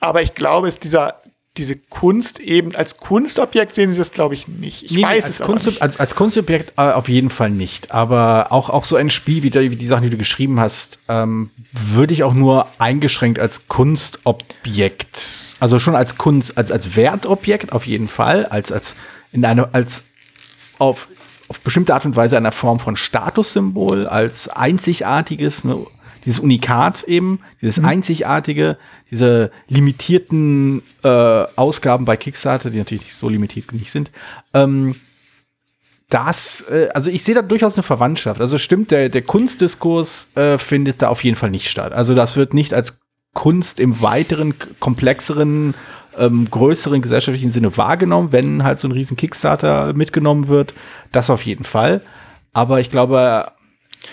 [0.01, 1.21] Aber ich glaube, ist dieser,
[1.59, 4.85] diese Kunst eben als Kunstobjekt sehen sie das, glaube ich, nicht.
[4.85, 5.83] Ich Nee, weiß als, es Kunst, nicht.
[5.83, 7.91] als, als Kunstobjekt äh, auf jeden Fall nicht.
[7.93, 11.01] Aber auch, auch so ein Spiel wie, die- wie die Sachen, die du geschrieben hast,
[11.09, 17.73] ähm, würde ich auch nur eingeschränkt als Kunstobjekt, also schon als Kunst, als, als Wertobjekt
[17.73, 18.97] auf jeden Fall, als, als
[19.33, 20.05] in einer, als
[20.79, 21.09] auf,
[21.49, 25.85] auf bestimmte Art und Weise einer Form von Statussymbol, als einzigartiges, ne,
[26.25, 28.77] dieses Unikat eben, dieses einzigartige,
[29.11, 34.11] diese limitierten äh, Ausgaben bei Kickstarter, die natürlich nicht so limitiert nicht sind.
[34.55, 34.97] Ähm,
[36.11, 38.41] das, äh, also ich sehe da durchaus eine Verwandtschaft.
[38.41, 41.93] Also stimmt, der, der Kunstdiskurs äh, findet da auf jeden Fall nicht statt.
[41.93, 42.99] Also das wird nicht als
[43.35, 45.75] Kunst im weiteren, komplexeren,
[46.17, 50.75] ähm, größeren gesellschaftlichen Sinne wahrgenommen, wenn halt so ein riesen Kickstarter mitgenommen wird.
[51.13, 52.01] Das auf jeden Fall.
[52.53, 53.53] Aber ich glaube,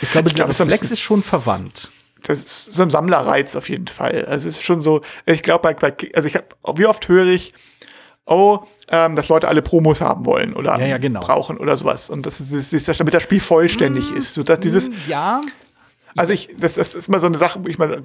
[0.01, 1.89] ich glaube, Ich ist ein Reflex ist schon verwandt.
[2.27, 4.25] Das ist so ein Sammlerreiz auf jeden Fall.
[4.25, 7.53] Also es ist schon so, ich glaube, bei, also ich habe, wie oft höre ich,
[8.25, 8.59] oh,
[8.89, 11.19] ähm, dass Leute alle Promos haben wollen oder Ja, ja, genau.
[11.21, 12.09] brauchen oder sowas.
[12.09, 14.33] Und das ist, das ist, damit das Spiel vollständig ist.
[14.33, 15.41] So, dass dieses, Ja,
[16.15, 18.01] also ich, das, das ist mal so eine Sache, wo ich mal,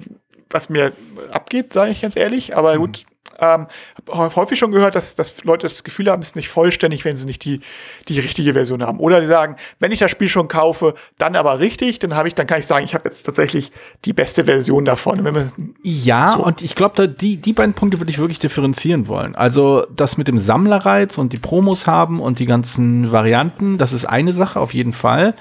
[0.49, 0.91] was mir
[1.31, 2.55] abgeht, sage ich ganz ehrlich.
[2.57, 3.05] Aber gut,
[3.41, 3.67] ähm,
[4.07, 7.25] häufig schon gehört, dass, dass Leute das Gefühl haben, es ist nicht vollständig, wenn sie
[7.25, 7.61] nicht die,
[8.07, 8.99] die richtige Version haben.
[8.99, 12.35] Oder die sagen, wenn ich das Spiel schon kaufe, dann aber richtig, dann habe ich,
[12.35, 13.71] dann kann ich sagen, ich habe jetzt tatsächlich
[14.05, 15.23] die beste Version davon.
[15.23, 15.51] Man,
[15.83, 19.35] Ja, und ich glaube, die, die beiden Punkte würde ich wirklich differenzieren wollen.
[19.35, 24.05] Also das mit dem Sammlerreiz und die Promos haben und die ganzen Varianten, das ist
[24.05, 25.35] eine Sache auf jeden Fall.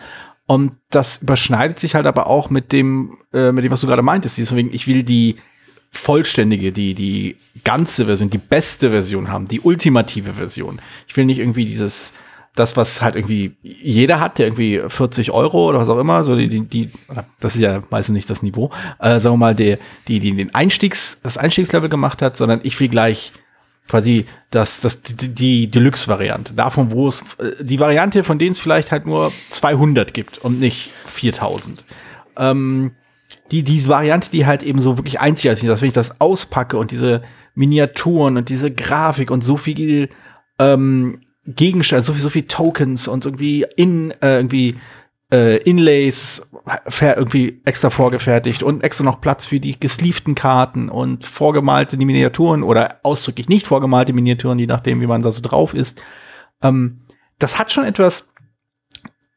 [0.46, 4.02] Und das überschneidet sich halt aber auch mit dem, äh, mit dem, was du gerade
[4.02, 4.36] meintest.
[4.36, 5.36] Dieses von wegen, ich will die
[5.90, 10.81] vollständige, die, die ganze Version, die beste Version haben, die ultimative Version.
[11.09, 12.12] Ich will nicht irgendwie dieses,
[12.55, 16.37] das, was halt irgendwie jeder hat, der irgendwie 40 Euro oder was auch immer, so
[16.37, 16.90] die, die, die
[17.40, 20.55] das ist ja meistens nicht das Niveau, äh, sagen wir mal, der, die, die den
[20.55, 23.33] Einstiegs, das Einstiegslevel gemacht hat, sondern ich will gleich
[23.88, 26.55] quasi das, das, die, die Deluxe-Variante.
[26.55, 30.61] Davon, wo es, äh, die Variante, von denen es vielleicht halt nur 200 gibt und
[30.61, 31.85] nicht 4000.
[32.37, 32.92] Ähm,
[33.50, 36.76] die, diese Variante, die halt eben so wirklich einzigartig ist, dass wenn ich das auspacke
[36.76, 37.22] und diese
[37.54, 40.08] Miniaturen und diese Grafik und so viel
[40.58, 44.76] ähm, Gegenstände, so viel, so viel Tokens und irgendwie in äh, irgendwie
[45.32, 46.50] äh, Inlays
[47.00, 52.62] irgendwie extra vorgefertigt und extra noch Platz für die gesleevten Karten und vorgemalte die Miniaturen
[52.62, 56.02] oder ausdrücklich nicht vorgemalte Miniaturen, je nachdem, wie man da so drauf ist.
[56.62, 57.00] Ähm,
[57.38, 58.32] das hat schon etwas,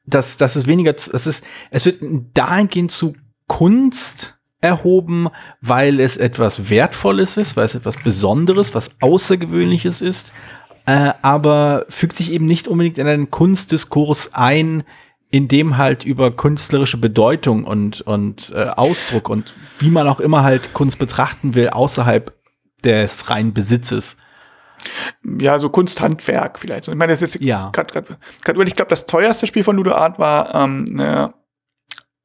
[0.06, 2.02] das, das ist weniger, das ist, es wird
[2.34, 3.16] dahingehend zu
[3.54, 5.28] Kunst erhoben,
[5.62, 10.32] weil es etwas Wertvolles ist, weil es etwas Besonderes, was Außergewöhnliches ist,
[10.88, 14.84] äh, aber fügt sich eben nicht unbedingt in einen Kunstdiskurs ein,
[15.30, 20.42] in dem halt über künstlerische Bedeutung und, und äh, Ausdruck und wie man auch immer
[20.42, 22.34] halt Kunst betrachten will, außerhalb
[22.84, 24.18] des reinen Besitzes.
[25.40, 26.88] ja, so Kunsthandwerk vielleicht.
[26.88, 27.70] Ich meine, das ist jetzt Ja.
[27.72, 28.06] grad, grad,
[28.68, 31.36] ich glaube, das teuerste Spiel von Ludo Art war ähm, eine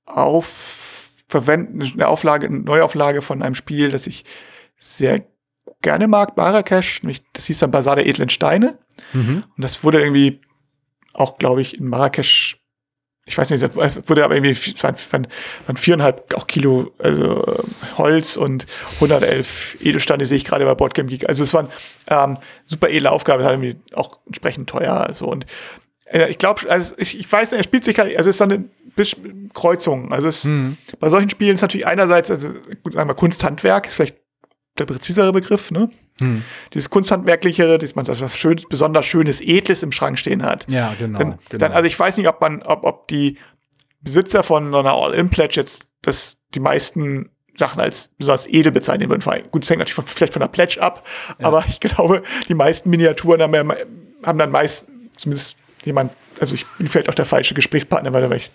[0.07, 0.88] auf
[1.29, 4.25] Verwenden, eine Auflage, eine Neuauflage von einem Spiel, das ich
[4.79, 5.25] sehr
[5.83, 7.03] gerne mag, Marrakesch.
[7.33, 8.79] Das hieß dann Basar der edlen Steine.
[9.57, 10.41] Und das wurde irgendwie
[11.13, 12.59] auch, glaube ich, in Marrakesch,
[13.27, 13.63] ich weiß nicht,
[14.09, 15.27] wurde aber irgendwie waren, waren,
[15.67, 17.63] waren viereinhalb auch Kilo also,
[17.99, 21.29] Holz und 111 Edelsteine, sehe ich gerade bei Boardgame Geek.
[21.29, 21.69] Also es war
[22.07, 24.95] eine ähm, super edle Aufgabe, das war irgendwie auch entsprechend teuer.
[24.95, 25.45] Also und
[26.13, 28.53] ich glaube, also ich, ich weiß nicht, er spielt sich halt, also es ist dann
[28.53, 28.65] eine
[28.97, 29.17] Bisch-
[29.55, 30.13] Kreuzung.
[30.13, 30.49] Also es,
[30.99, 32.51] bei solchen Spielen ist natürlich einerseits, also
[32.83, 34.17] gut, einmal Kunsthandwerk, ist vielleicht
[34.79, 35.91] der präzisere Begriff, ne?
[36.21, 36.43] Hm.
[36.75, 40.67] Dieses Kunsthandwerklichere, dass man das was schön, besonders schönes, edles im Schrank stehen hat.
[40.69, 41.19] Ja, genau.
[41.19, 41.59] Dann, genau.
[41.59, 43.39] dann, also ich weiß nicht, ob man, ob, ob die
[44.01, 49.23] Besitzer von so einer All-In-Pledge jetzt das die meisten Sachen als besonders edel bezeichnen würden.
[49.51, 51.07] Gut, das hängt natürlich von, vielleicht von der Pledge ab,
[51.41, 53.65] aber ich glaube, die meisten Miniaturen haben, ja,
[54.25, 58.51] haben dann meist, zumindest jemand, also ich bin vielleicht auch der falsche Gesprächspartner, weil, ich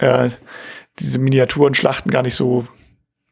[0.00, 0.30] äh,
[0.98, 2.66] diese Miniaturen schlachten gar nicht so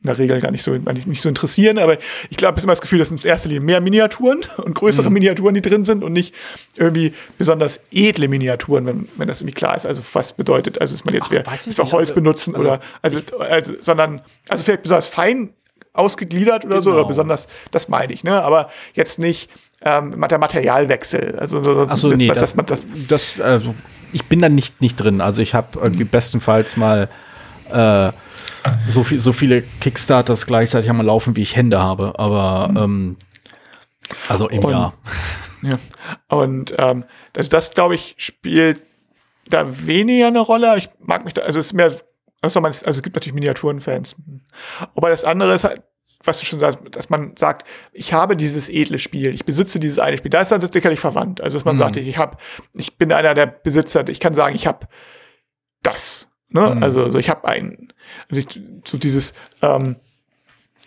[0.03, 1.95] in der Regel gar nicht so, nicht so interessieren, aber
[2.29, 4.69] ich glaube, ich habe immer das Gefühl, das sind in erster Linie mehr Miniaturen und
[4.69, 4.75] Mhm.
[4.75, 6.35] größere Miniaturen, die drin sind und nicht
[6.77, 9.87] irgendwie besonders edle Miniaturen, wenn, wenn das irgendwie klar ist.
[9.87, 13.21] Also was bedeutet, also dass man jetzt Ach, nicht, Holz also- benutzen also oder also,
[13.39, 15.55] also, sondern also vielleicht besonders fein
[15.95, 17.01] ausgegliedert oder so Genau.
[17.01, 18.43] oder besonders, das meine ich, ne?
[18.43, 19.49] Aber jetzt nicht
[19.87, 21.39] ähm, der Materialwechsel.
[21.39, 23.75] Also so, das Ach so, nee, das, das das, also,
[24.13, 25.21] ich bin da nicht, nicht drin.
[25.21, 27.09] Also ich habe irgendwie bestenfalls mal
[27.71, 28.11] äh,
[28.89, 32.15] so, viel, so viele Kickstarters gleichzeitig am Laufen, wie ich Hände habe.
[32.19, 33.17] Aber ähm,
[34.29, 34.95] also im Und- Jahr.
[35.63, 35.79] Ja.
[36.29, 38.83] Und ähm, also das, glaube ich, spielt
[39.49, 40.77] da weniger eine Rolle.
[40.77, 41.93] Ich mag mich da, also es ist mehr,
[42.43, 44.15] also, man also es gibt natürlich Miniaturenfans.
[44.95, 45.83] Aber das andere ist halt,
[46.27, 49.99] was du schon sagst, dass man sagt, ich habe dieses edle Spiel, ich besitze dieses
[49.99, 50.31] eine Spiel.
[50.31, 51.41] Da ist dann sicherlich verwandt.
[51.41, 51.81] Also dass man Mhm.
[51.81, 52.37] sagt, ich, habe,
[52.75, 54.87] ich bin einer der Besitzer, ich kann sagen, ich habe
[55.83, 56.29] das.
[56.49, 56.75] Ne?
[56.75, 56.83] Mhm.
[56.83, 57.93] Also, also ich habe ein,
[58.29, 59.97] also ich, so dieses ähm,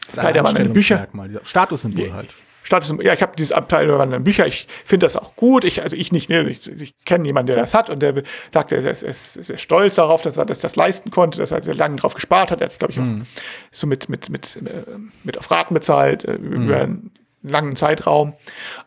[0.06, 0.96] Das Teil der wandelnden Bücher.
[0.96, 2.36] Alleinstellungsmerkmal, dieser Statussymbol halt.
[2.70, 5.64] Status, ja, ich habe dieses Abteil der wandelnden Bücher, ich finde das auch gut.
[5.64, 8.14] Ich, also ich nicht, ne, ich, ich kenne jemanden, der das hat und der
[8.54, 11.50] sagt, er ist, ist, ist sehr stolz darauf, dass er das, das leisten konnte, dass
[11.50, 12.62] er sehr lange drauf gespart hat.
[12.62, 13.26] Er hat es, glaube ich, auch Mhm.
[13.72, 14.84] so mit, mit, mit, äh,
[15.24, 18.34] mit auf Raten bezahlt, äh, über einen langen Zeitraum.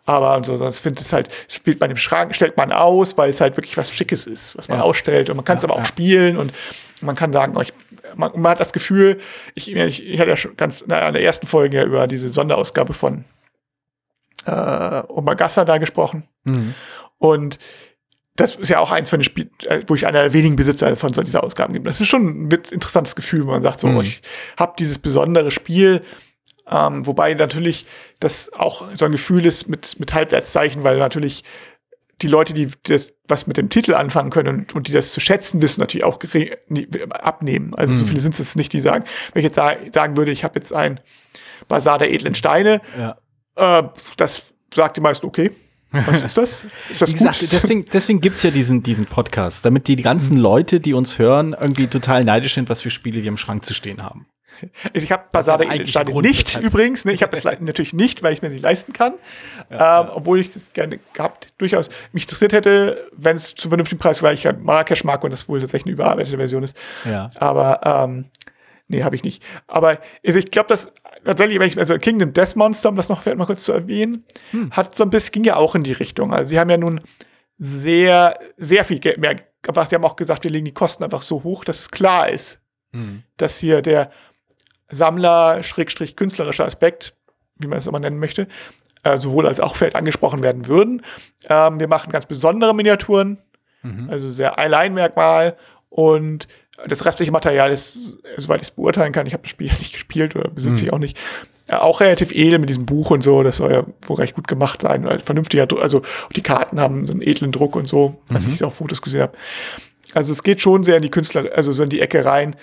[0.05, 3.41] Aber so, das finde es halt, spielt man im Schrank, stellt man aus, weil es
[3.41, 4.85] halt wirklich was Schickes ist, was man Ja.
[4.85, 5.29] ausstellt.
[5.29, 5.87] Und man kann es Ja, aber auch ja.
[5.87, 6.53] spielen und
[7.01, 7.73] man kann sagen, oh, ich,
[8.15, 9.19] man, man hat das Gefühl,
[9.57, 12.31] ich, ich, ich hatte ja schon ganz na, in der ersten Folge ja über diese
[12.31, 13.25] Sonderausgabe von
[14.47, 16.25] äh, Omagassa da gesprochen.
[16.45, 16.75] Mhm.
[17.19, 17.59] Und
[18.37, 20.97] das ist ja auch eins von den Spielen, äh, wo ich einer der wenigen Besitzer
[20.97, 21.85] von so dieser Ausgaben bin.
[21.85, 24.01] Das ist schon ein interessantes Gefühl, wenn man sagt, so, Mhm.
[24.01, 24.23] ich
[24.57, 26.03] habe dieses besondere Spiel,
[26.71, 27.87] ähm, wobei natürlich
[28.21, 31.45] das auch so ein Gefühl ist mit, mit Halbwertszeichen, weil natürlich
[32.23, 35.21] die Leute, die das was mit dem Titel anfangen können und, und die das zu
[35.21, 36.19] schätzen wissen, natürlich auch
[37.11, 37.75] abnehmen.
[37.75, 38.09] Also so Mhm.
[38.09, 40.73] viele sind es nicht, die sagen, wenn ich jetzt sa- sagen würde, ich habe jetzt
[40.73, 41.01] ein
[41.69, 43.17] Basar der edlen Steine, Ja.
[43.57, 43.83] Äh,
[44.17, 44.43] das
[44.75, 45.51] sagt die meisten, okay.
[45.91, 46.65] Was ist das?
[46.91, 50.43] Ist das Wie gesagt, deswegen, deswegen gibt's ja diesen, diesen Podcast, damit die, ganzen Mhm.
[50.43, 53.75] Leute, die uns hören, irgendwie total neidisch sind, was für Spiele wir im Schrank zu
[53.75, 54.27] stehen haben.
[54.95, 55.43] Also ich habe ja
[55.87, 57.05] Steine Grund, nicht weshalb- übrigens.
[57.05, 59.15] Ne, ich habe das le- natürlich nicht, weil ich es mir nicht leisten kann.
[59.71, 64.23] ähm, Obwohl ich es gerne gehabt, durchaus mich interessiert hätte, wenn es zu vernünftigen Preis,
[64.23, 66.77] weil ich ja Marrakesch mag und das wohl tatsächlich eine überarbeitete Version ist.
[67.05, 67.29] Ja.
[67.37, 68.27] Aber ähm,
[68.93, 69.43] nee, habe ich nicht.
[69.67, 70.93] Aber also ich glaube, dass
[71.25, 74.25] tatsächlich, wenn ich, also Kingdom Death Monster, um das noch vielleicht mal kurz zu erwähnen,
[74.71, 76.33] hat so ein bisschen, ging ja auch in die Richtung.
[76.33, 77.01] Also sie haben ja nun
[77.59, 79.89] sehr, sehr viel Geld mehr gemacht.
[79.89, 82.61] Sie haben auch gesagt, wir legen die Kosten einfach so hoch, dass es klar ist,
[82.93, 83.23] Mhm.
[83.39, 84.11] dass hier der
[84.91, 87.15] Sammler-künstlerische Aspekt,
[87.57, 88.47] wie man es immer nennen möchte,
[89.05, 91.03] äh, sowohl als auch vielleicht angesprochen werden würden.
[91.49, 93.39] Ähm, wir machen ganz besondere Miniaturen,
[93.83, 94.11] Mhm.
[94.11, 95.57] also sehr Alleinmerkmal
[95.89, 96.47] und
[96.89, 99.93] das restliche Material ist, soweit ich es beurteilen kann, ich habe das Spiel ja nicht
[99.93, 101.19] gespielt oder besitze ich auch nicht,
[101.69, 104.49] äh, auch relativ edel mit diesem Buch und so, das soll ja wohl recht gut
[104.49, 106.03] gemacht sein, also vernünftiger Druck, also
[106.35, 109.37] die Karten haben so einen edlen Druck und so, was ich auf Fotos gesehen habe.
[110.15, 112.57] Also es geht schon sehr in die Künstler, also so in die Ecke rein.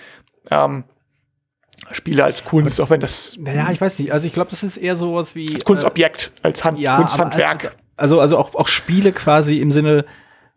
[0.50, 0.84] Ähm,
[1.92, 4.12] Spiele als Kunst, auch wenn das Naja, ich weiß nicht.
[4.12, 5.52] Also ich glaube, das ist eher sowas wie.
[5.54, 7.64] als Kunstobjekt, als Hand, äh, ja, Kunsthandwerk.
[7.64, 10.04] aber Also, also auch, auch Spiele quasi im Sinne,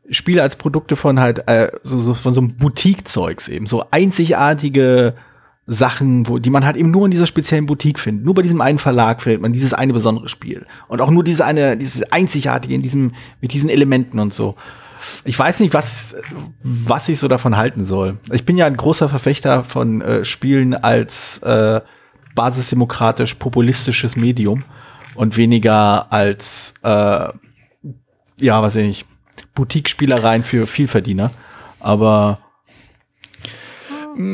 [0.10, 3.66] Spiele als Produkte von halt, äh, so, so von so einem Boutique-Zeugs eben.
[3.66, 5.16] So einzigartige
[5.66, 8.26] Sachen, wo, die man halt eben nur in dieser speziellen Boutique findet.
[8.26, 10.66] Nur bei diesem einen Verlag findet man dieses eine besondere Spiel.
[10.90, 14.56] Und auch nur diese eine, dieses einzigartige in diesem, mit diesen Elementen und so.
[15.24, 16.16] Ich weiß nicht, was,
[16.62, 18.18] was ich so davon halten soll.
[18.32, 21.82] Ich bin ja ein großer Verfechter von äh, Spielen als äh,
[22.36, 24.64] basisdemokratisch populistisches Medium
[25.16, 27.28] und weniger als äh,
[28.40, 29.06] ja, was ich,
[29.56, 31.32] Boutique-Spielereien für Vielverdiener.
[31.80, 32.40] Aber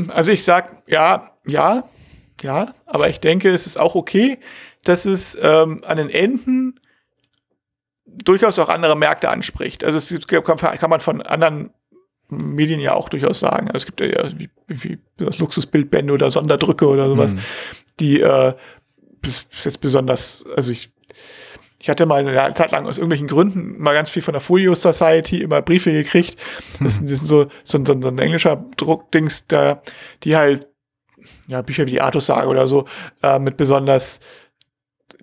[0.09, 1.83] Also ich sag ja, ja,
[2.41, 4.39] ja, aber ich denke, es ist auch okay,
[4.83, 6.79] dass es ähm, an den Enden
[8.05, 9.83] durchaus auch andere Märkte anspricht.
[9.83, 11.71] Also es gibt- kann, kann man von anderen
[12.29, 13.67] Medien ja auch durchaus sagen.
[13.67, 17.39] Also es gibt ja wie, wie das Luxusbildbände oder Sonderdrücke oder sowas, Hm.
[17.99, 18.53] die äh,
[19.63, 20.91] jetzt besonders, also ich
[21.81, 24.75] ich hatte mal eine Zeit lang aus irgendwelchen Gründen mal ganz viel von der Folio
[24.75, 26.37] Society immer Briefe gekriegt.
[26.81, 29.81] Das, sind- das sind so, so, so, so ein englischer Druckdings, da,
[30.23, 30.67] die halt,
[31.47, 32.85] ja, Bücher wie die Artus-Sage oder so,
[33.23, 34.19] äh, mit besonders,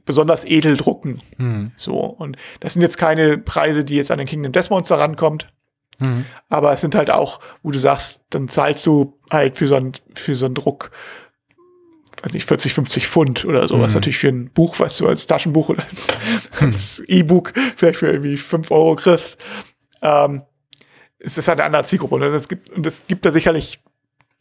[0.05, 1.21] besonders edel drucken.
[1.37, 1.99] hm, So.
[2.01, 5.49] Und das sind jetzt keine Preise, die jetzt an den Kingdom Death Monster rankommt.
[5.99, 9.75] hm, Aber es sind halt auch, wo du sagst, dann zahlst du halt für so
[9.77, 10.90] einen, für so einen Druck,
[12.27, 13.99] weiß nicht, 40, 50 Pfund oder so, was Mhm.
[13.99, 16.09] natürlich für ein Buch, was du als Taschenbuch oder als,
[16.61, 19.39] als E-Book vielleicht für irgendwie 5 Euro kriegst,
[20.03, 20.43] ähm,
[21.19, 22.17] ist das halt eine andere Zielgruppe.
[22.17, 23.81] Und es gibt, und es gibt da sicherlich,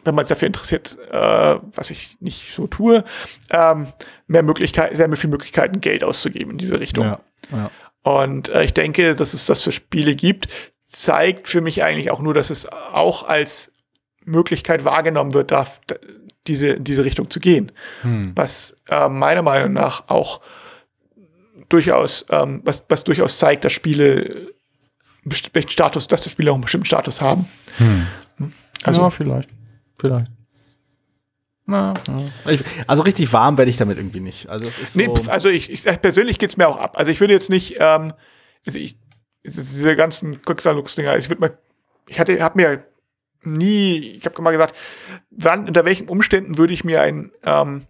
[0.03, 3.03] wenn man sich dafür interessiert, äh, was ich nicht so tue,
[3.51, 3.87] ähm,
[4.27, 7.05] mehr Möglichkeiten, sehr viele Möglichkeiten, Geld auszugeben in diese Richtung.
[7.05, 7.19] ja,
[7.51, 7.71] ja.
[8.03, 10.47] Und äh, ich denke, dass es das für Spiele gibt,
[10.85, 13.71] zeigt für mich eigentlich auch nur, dass es auch als
[14.23, 15.95] Möglichkeit wahrgenommen wird, darf, d-
[16.47, 17.71] diese, in diese Richtung zu gehen.
[18.01, 18.31] Hm.
[18.35, 20.41] Was äh, meiner Meinung nach auch
[21.69, 24.51] durchaus, ähm, was, was durchaus zeigt, dass Spiele
[25.23, 27.47] einen bestimmten Status, dass die Spiele auch einen bestimmten Status haben.
[28.83, 29.49] Also, ja, vielleicht.
[29.99, 30.27] Vielleicht.
[31.65, 32.51] Na, ja.
[32.51, 34.47] Ich, also richtig warm werde ich damit irgendwie nicht.
[34.49, 36.95] Also es ist Nee, so, pf, also ich, ich persönlich geht's mir auch ab.
[36.97, 38.13] Also ich würde jetzt nicht, ähm,
[38.67, 38.97] also ich,
[39.41, 41.57] es diese ganzen Quicksalux-Dinger, ich würde mal,
[42.07, 42.85] ich hatte, habe mir
[43.45, 44.75] nie, ich habe mal gesagt,
[45.31, 47.87] wann, unter welchen Umständen würde ich mir ein, ähm,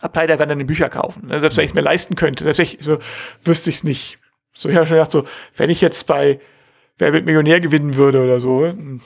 [0.00, 1.26] Abteil werden dann die Bücher kaufen.
[1.26, 1.40] Ne?
[1.40, 2.98] Selbst wenn ich es mir leisten könnte, selbst ich, so
[3.44, 4.18] wüsste ich es nicht.
[4.54, 5.26] So, ich habe schon gedacht, so,
[5.56, 6.40] wenn ich jetzt bei
[7.00, 9.00] Wer wird Millionär gewinnen würde oder so, hm,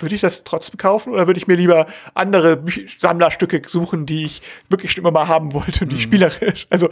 [0.00, 4.26] würde ich das trotzdem kaufen oder würde ich mir lieber andere Bü Sammlerstücke suchen, die
[4.26, 6.00] ich wirklich schon immer mal haben wollte und die mhm.
[6.00, 6.90] spielerisch, also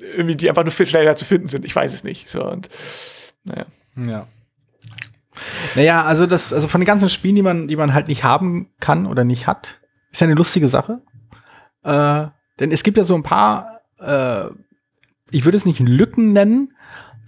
[0.00, 1.66] irgendwie die einfach nur viel schneller zu finden sind.
[1.66, 2.30] Ich weiß es nicht.
[2.30, 2.70] So und
[3.44, 3.66] naja.
[3.96, 4.26] Ja.
[5.74, 8.70] Naja, also das, also von den ganzen Spielen, die man, die man halt nicht haben
[8.80, 11.02] kann oder nicht hat, ist ja eine lustige Sache.
[11.82, 12.26] Äh,
[12.58, 14.46] denn es gibt ja so ein paar, äh,
[15.30, 16.72] ich würde es nicht Lücken nennen,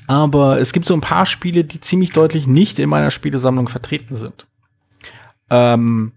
[0.06, 4.14] aber es gibt so ein paar Spiele, die ziemlich deutlich nicht in meiner Spielesammlung vertreten
[4.14, 4.46] sind.
[5.50, 6.12] Ähm,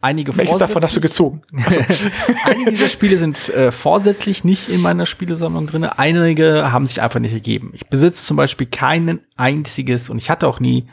[0.00, 1.42] einige Welches davon hast du gezogen?
[1.64, 1.80] Also.
[2.44, 5.84] einige dieser Spiele sind äh, vorsätzlich nicht in meiner Spielesammlung drin.
[5.84, 7.70] Einige haben sich einfach nicht ergeben.
[7.74, 10.86] Ich besitze zum Beispiel kein einziges und ich hatte auch nie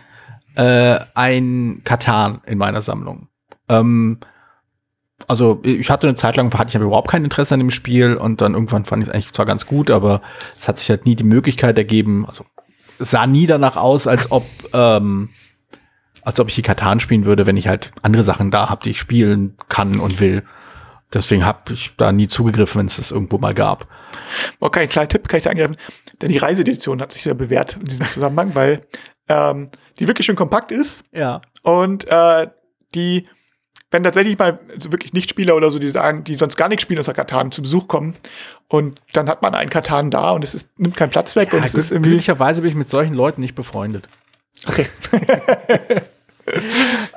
[0.55, 3.27] äh, ein Katan in meiner Sammlung.
[3.69, 4.19] Ähm,
[5.27, 8.15] also ich hatte eine Zeit lang, hatte ich aber überhaupt kein Interesse an dem Spiel
[8.15, 10.21] und dann irgendwann fand ich es eigentlich zwar ganz gut, aber
[10.55, 12.25] es hat sich halt nie die Möglichkeit ergeben.
[12.25, 12.45] Also
[12.99, 15.29] es sah nie danach aus, als ob ähm,
[16.21, 18.91] als ob ich die Katan spielen würde, wenn ich halt andere Sachen da habe, die
[18.91, 20.43] ich spielen kann und will.
[21.13, 23.87] Deswegen habe ich da nie zugegriffen, wenn es das irgendwo mal gab.
[24.59, 25.77] Okay, ein kleiner Tipp kann ich da angreifen.
[26.21, 28.81] Denn die Reiseedition hat sich sehr bewährt in diesem Zusammenhang, weil
[29.27, 31.03] ähm, die wirklich schön kompakt ist.
[31.11, 31.41] Ja.
[31.61, 32.47] Und äh,
[32.95, 33.25] die
[33.93, 36.99] wenn tatsächlich mal so wirklich Nichtspieler oder so, die sagen, die sonst gar nicht spielen,
[36.99, 38.15] außer Katan zu Besuch kommen
[38.67, 41.49] und dann hat man einen Katan da und es ist, nimmt keinen Platz weg.
[41.53, 44.09] Ja, und es ist glücklicherweise bin ich mit solchen Leuten nicht befreundet.
[44.65, 44.87] Okay.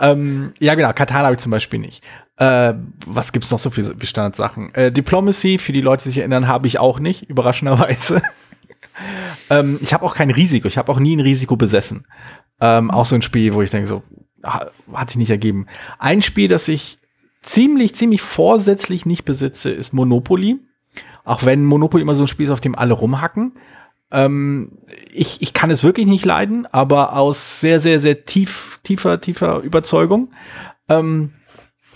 [0.00, 2.04] ähm, ja, genau, Katan habe ich zum Beispiel nicht.
[2.36, 2.74] Äh,
[3.06, 4.74] was gibt's noch so für, für Standardsachen?
[4.74, 8.20] Äh, Diplomacy, für die Leute, die sich erinnern, habe ich auch nicht, überraschenderweise.
[9.50, 12.06] ähm, ich habe auch kein Risiko, ich habe auch nie ein Risiko besessen.
[12.60, 14.02] Ähm, auch so ein Spiel, wo ich denke so,
[14.42, 15.66] hat sich nicht ergeben.
[15.98, 16.98] Ein Spiel, das ich
[17.42, 20.58] ziemlich, ziemlich vorsätzlich nicht besitze, ist Monopoly.
[21.24, 23.52] Auch wenn Monopoly immer so ein Spiel ist, auf dem alle rumhacken.
[24.10, 24.78] Ähm,
[25.12, 29.60] ich, ich kann es wirklich nicht leiden, aber aus sehr, sehr, sehr tief, tiefer, tiefer
[29.60, 30.32] Überzeugung.
[30.88, 31.32] Ähm,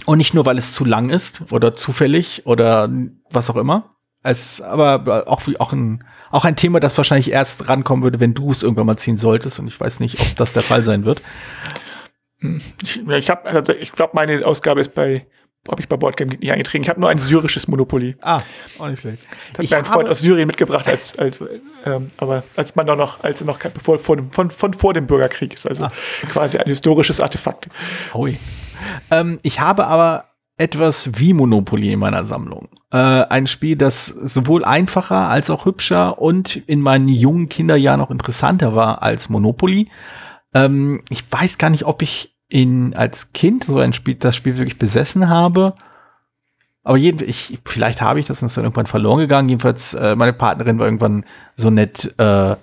[0.06, 2.90] und nicht nur, weil es zu lang ist oder zufällig oder
[3.30, 3.89] was auch immer.
[4.22, 8.50] Es, aber auch, auch, ein, auch ein Thema, das wahrscheinlich erst rankommen würde, wenn du
[8.50, 9.58] es irgendwann mal ziehen solltest.
[9.60, 11.22] Und ich weiß nicht, ob das der Fall sein wird.
[12.82, 15.26] Ich, ich habe, also ich glaube, meine Ausgabe ist bei,
[15.68, 16.82] habe ich bei Boardgame nicht eingetragen.
[16.82, 18.16] Ich habe nur ein syrisches Monopoly.
[18.20, 18.42] Ah,
[18.78, 19.26] auch nicht schlecht.
[19.52, 21.38] Das hat ich mir ein Freund aus Syrien mitgebracht, als, als
[21.84, 25.06] ähm, aber als man da noch, als noch bevor, vor dem, von, von vor dem
[25.06, 25.92] Bürgerkrieg ist, also ah.
[26.28, 27.68] quasi ein historisches Artefakt.
[28.14, 28.38] Ui.
[29.10, 30.29] Ähm, ich habe aber
[30.60, 32.68] etwas wie Monopoly in meiner Sammlung.
[32.92, 38.10] Äh, ein Spiel, das sowohl einfacher als auch hübscher und in meinen jungen Kinderjahren noch
[38.10, 39.88] interessanter war als Monopoly.
[40.52, 44.58] Ähm, ich weiß gar nicht, ob ich in, als Kind so ein Spiel, das Spiel
[44.58, 45.74] wirklich besessen habe.
[46.82, 49.48] Aber jeden, ich, vielleicht habe ich das und ist dann irgendwann verloren gegangen.
[49.48, 51.24] Jedenfalls, äh, meine Partnerin war irgendwann
[51.56, 52.56] so nett, äh,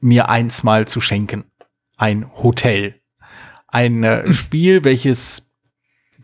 [0.00, 1.44] mir eins mal zu schenken.
[1.96, 2.96] Ein Hotel.
[3.68, 5.47] Ein äh, Spiel, welches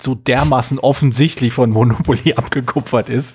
[0.00, 3.34] so dermaßen offensichtlich von Monopoly abgekupfert ist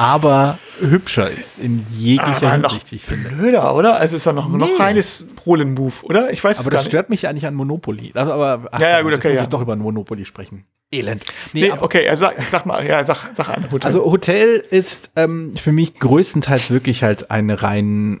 [0.00, 3.28] aber hübscher ist in jeglicher aber Hinsicht, ich finde.
[3.28, 3.98] Blöder, oder?
[3.98, 4.56] Also ist ja noch, nee.
[4.56, 6.32] noch reines Rohlen-Move, oder?
[6.32, 8.12] Ich weiß aber es das stört mich ja nicht an Monopoly.
[8.14, 9.42] Aber ach, ja, ja, gut, okay, muss ja.
[9.42, 10.64] ich doch über Monopoly sprechen.
[10.90, 11.26] Elend.
[11.52, 13.64] Nee, nee okay, also sag, sag, mal, ja, sag, sag an.
[13.70, 13.86] Hotel.
[13.86, 18.20] Also Hotel ist ähm, für mich größtenteils wirklich halt eine rein,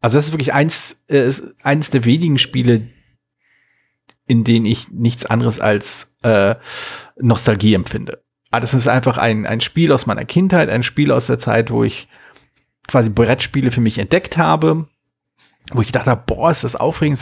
[0.00, 2.82] also das ist wirklich eins, äh, ist eins der wenigen Spiele,
[4.28, 6.56] in denen ich nichts anderes als äh,
[7.20, 8.22] Nostalgie empfinde.
[8.50, 11.70] Ah, das ist einfach ein, ein Spiel aus meiner Kindheit, ein Spiel aus der Zeit,
[11.70, 12.08] wo ich
[12.86, 14.86] quasi Brettspiele für mich entdeckt habe,
[15.72, 17.20] wo ich dachte, boah, ist das aufregend.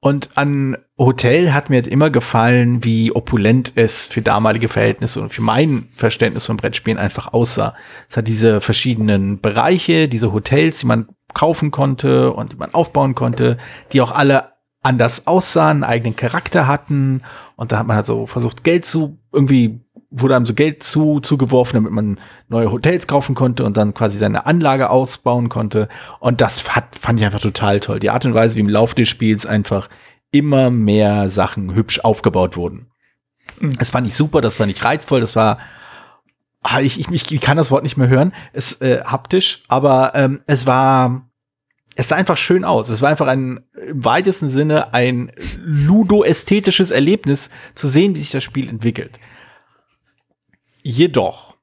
[0.00, 5.32] Und an Hotel hat mir jetzt immer gefallen, wie opulent es für damalige Verhältnisse und
[5.32, 7.74] für mein Verständnis von Brettspielen einfach aussah.
[8.08, 13.14] Es hat diese verschiedenen Bereiche, diese Hotels, die man kaufen konnte und die man aufbauen
[13.14, 13.56] konnte,
[13.92, 17.22] die auch alle anders aussahen, einen eigenen Charakter hatten.
[17.56, 21.20] Und da hat man halt so versucht, Geld zu irgendwie wurde einem so Geld zu,
[21.20, 25.88] zugeworfen, damit man neue Hotels kaufen konnte und dann quasi seine Anlage ausbauen konnte.
[26.18, 28.00] Und das hat, fand ich einfach total toll.
[28.00, 29.88] Die Art und Weise, wie im Laufe des Spiels einfach
[30.30, 32.90] immer mehr Sachen hübsch aufgebaut wurden.
[33.60, 33.76] Mhm.
[33.78, 35.58] Das fand ich super, das fand ich reizvoll, das war,
[36.62, 40.40] ah, ich, ich, ich kann das Wort nicht mehr hören, es äh, haptisch, aber ähm,
[40.46, 41.27] es war,
[41.98, 42.90] es sah einfach schön aus.
[42.90, 48.44] Es war einfach ein, im weitesten Sinne ein ludo-ästhetisches Erlebnis zu sehen, wie sich das
[48.44, 49.18] Spiel entwickelt.
[50.80, 51.56] Jedoch,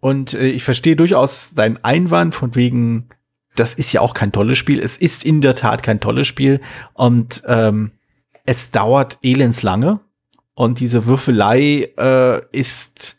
[0.00, 3.10] und äh, ich verstehe durchaus deinen Einwand von wegen,
[3.54, 4.80] das ist ja auch kein tolles Spiel.
[4.80, 6.62] Es ist in der Tat kein tolles Spiel
[6.94, 7.92] und ähm,
[8.46, 10.00] es dauert elendslange
[10.54, 13.18] und diese Würfelei äh, ist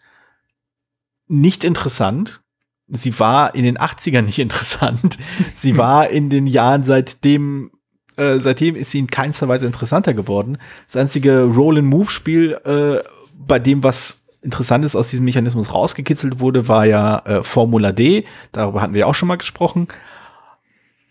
[1.27, 2.42] nicht interessant.
[2.87, 5.17] Sie war in den 80ern nicht interessant.
[5.55, 7.71] Sie war in den Jahren seitdem,
[8.17, 10.57] äh, seitdem ist sie in keinster Weise interessanter geworden.
[10.87, 13.03] Das einzige Roll-and-Move-Spiel, äh,
[13.37, 18.25] bei dem was Interessantes aus diesem Mechanismus rausgekitzelt wurde, war ja äh, Formula D.
[18.51, 19.87] Darüber hatten wir auch schon mal gesprochen.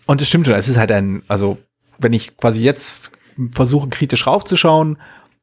[0.06, 1.58] Und es stimmt schon, es ist halt ein, also
[1.98, 3.10] wenn ich quasi jetzt
[3.52, 4.98] versuche, kritisch raufzuschauen,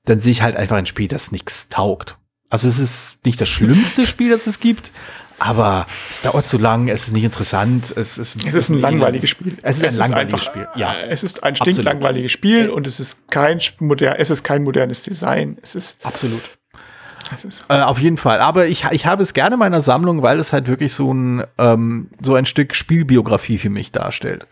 [0.05, 2.17] dann sehe ich halt einfach ein Spiel, das nichts taugt.
[2.49, 4.91] Also es ist nicht das schlimmste Spiel, das es gibt,
[5.39, 9.29] aber es dauert zu lang, es ist nicht interessant, es ist, es ist ein langweiliges
[9.29, 9.57] Spiel.
[9.61, 10.67] Es ist es ein langweiliges einfach, Spiel.
[10.75, 15.03] Ja, Es ist ein stinklangweiliges Spiel und es ist kein modern, es ist kein modernes
[15.03, 15.57] Design.
[15.61, 16.41] Es ist, absolut.
[17.33, 18.39] es ist Äh, auf jeden Fall.
[18.39, 21.43] Aber ich, ich habe es gerne in meiner Sammlung, weil es halt wirklich so ein,
[21.57, 24.47] ähm, so ein Stück Spielbiografie für mich darstellt.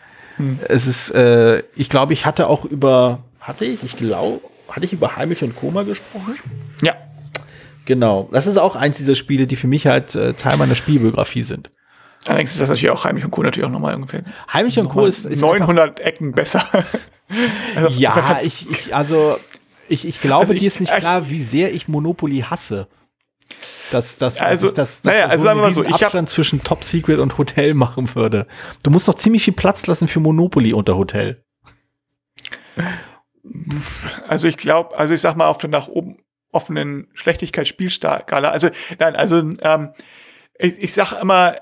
[0.67, 4.93] Es ist, äh, ich glaube, ich hatte auch über, hatte ich, ich glaube, hatte ich
[4.93, 6.38] über Heimlich und Koma gesprochen?
[6.81, 6.93] ja.
[7.88, 8.27] Genau.
[8.31, 11.71] Das ist auch eins dieser Spiele, die für mich halt äh, Teil meiner Spielbiografie sind.
[12.27, 13.41] Allerdings ist das natürlich auch Heimlich und Co.
[13.41, 14.21] natürlich auch nochmal ungefähr
[14.51, 15.05] Heimlich und Co.
[15.05, 16.63] ist, ist einfach, 900 Ecken besser.
[17.75, 19.38] Also, ja, ich, ich, also,
[19.89, 22.88] ich, ich glaube, Also ich- dir ist nicht ich- klar, wie sehr ich Monopoly hasse.
[23.91, 26.61] Dass, dass, Also, dass, dass, naja, also so sagen wir mal so, ich Abstand zwischen
[26.63, 28.47] Top Secret und Hotel machen würde.
[28.83, 31.43] Du musst doch ziemlich viel Platz lassen für Monopoly unter Hotel.
[34.27, 36.17] Also ich glaube, also ich sag mal auf der nach oben
[36.51, 38.49] offenen Schlechtigkeitsspielskala.
[38.49, 38.69] Also
[38.99, 39.91] nein, also ähm,
[40.57, 41.55] ich, ich sag immer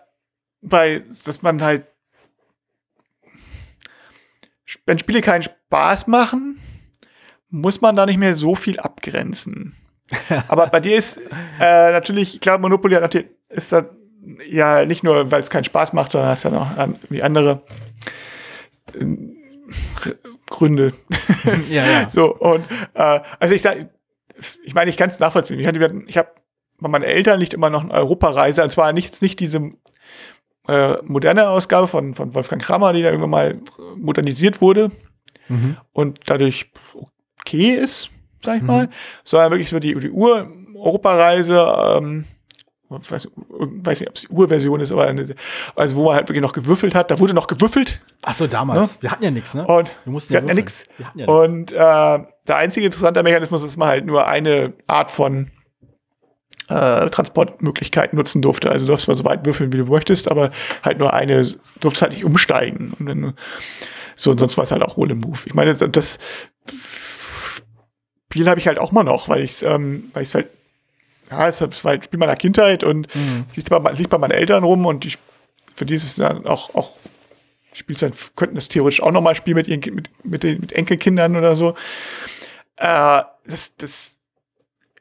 [0.61, 1.85] bei, dass man halt,
[4.85, 6.59] wenn Spiele keinen Spaß machen,
[7.49, 9.75] muss man da nicht mehr so viel abgrenzen.
[10.47, 11.17] Aber bei dir ist
[11.59, 12.97] äh, natürlich, klar, Monopoly
[13.49, 13.89] ist da
[14.47, 17.21] ja nicht nur, weil es keinen Spaß macht, sondern es hat ja noch an- wie
[17.23, 17.63] andere
[18.93, 19.05] äh,
[20.47, 20.93] Gründe.
[21.69, 22.09] Ja, ja.
[22.09, 22.65] So, und
[22.95, 23.89] äh, also ich sage,
[24.63, 25.59] ich meine, ich kann es nachvollziehen.
[25.59, 26.29] Ich, hatte- ich habe
[26.79, 29.71] bei meinen Eltern liegt immer noch eine Europareise, und zwar nicht, nicht diese
[30.67, 33.59] äh, moderne Ausgabe von, von Wolfgang Kramer, die da irgendwann mal
[33.97, 34.91] modernisiert wurde
[35.47, 35.77] Mhm.
[35.93, 36.71] und dadurch
[37.39, 38.09] okay ist,
[38.43, 38.89] sag ich mal,
[39.23, 41.65] sondern wirklich so die, die Ur-Europareise,
[41.99, 42.25] ähm,
[43.01, 45.35] ich weiß, weiß nicht, ob es die Urversion ist, aber eine,
[45.75, 49.01] also wo man halt wirklich noch gewürfelt hat, da wurde noch gewürfelt Ach so, damals.
[49.01, 49.65] Wir hatten ja nichts, ne?
[49.65, 50.65] und Wir mussten wir hatten ja würfeln.
[50.65, 50.87] nichts.
[51.15, 51.25] Ja.
[51.27, 55.51] Und äh, der einzige interessante Mechanismus ist, dass man halt nur eine Art von
[56.67, 58.69] äh, Transportmöglichkeit nutzen durfte.
[58.71, 60.51] Also du durfst mal so weit würfeln, wie du möchtest, aber
[60.83, 62.93] halt nur eine, du durfst halt nicht umsteigen.
[62.99, 63.33] Und dann,
[64.15, 65.39] so, und sonst war es halt auch Roll Move.
[65.45, 66.19] Ich meine, das, das
[68.35, 70.49] Spiel habe ich halt auch mal noch, weil ich ähm, weil ich halt,
[71.29, 73.45] ja, es war halt ein Spiel meiner Kindheit und Mhm.
[73.47, 75.17] es liegt bei, liegt bei meinen Eltern rum und ich,
[75.75, 76.91] für die ist es dann auch, auch
[77.73, 81.55] Spielzeit könnten das theoretisch auch nochmal spielen mit ihren mit, mit, den, mit Enkelkindern oder
[81.55, 81.75] so.
[82.77, 84.11] Äh, das, das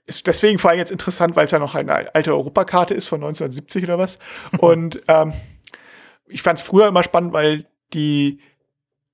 [0.06, 3.22] ist deswegen vor allem jetzt interessant, weil es ja noch eine alte Europakarte ist von
[3.22, 4.18] 1970 oder was.
[4.58, 5.32] Und ähm,
[6.26, 8.40] ich fand es früher immer spannend, weil die,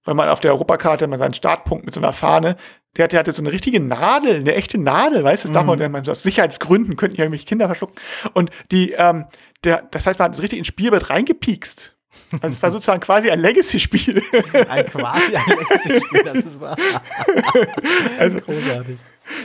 [0.05, 2.57] wenn man auf der Europakarte mal seinen Startpunkt mit so einer Fahne,
[2.97, 5.93] der, der hatte so eine richtige Nadel, eine echte Nadel, weißt du, das darf man,
[5.93, 7.97] man so aus Sicherheitsgründen könnten ja irgendwelche Kinder verschlucken.
[8.35, 9.27] Und die, ähm,
[9.65, 11.95] der, das heißt, man hat richtig ins Spielbrett reingepiekst.
[12.41, 14.23] Also es war sozusagen quasi ein Legacy-Spiel.
[14.69, 16.77] Ein quasi ein Legacy-Spiel, das ist wahr.
[18.19, 18.99] Also Großartig.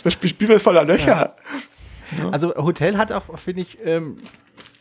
[0.03, 1.35] das Spiel Spielbrett voller Löcher.
[2.31, 4.17] Also Hotel hat auch, finde ich, ähm,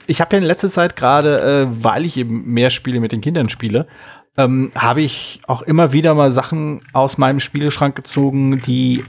[0.07, 3.21] ich habe ja in letzter Zeit gerade, äh, weil ich eben mehr Spiele mit den
[3.21, 3.87] Kindern spiele,
[4.37, 9.05] ähm, habe ich auch immer wieder mal Sachen aus meinem Spieleschrank gezogen, die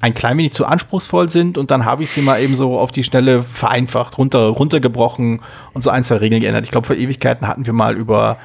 [0.00, 2.92] ein klein wenig zu anspruchsvoll sind und dann habe ich sie mal eben so auf
[2.92, 5.40] die Schnelle vereinfacht, runter, runtergebrochen
[5.72, 6.64] und so ein, zwei Regeln geändert.
[6.64, 8.38] Ich glaube, vor Ewigkeiten hatten wir mal über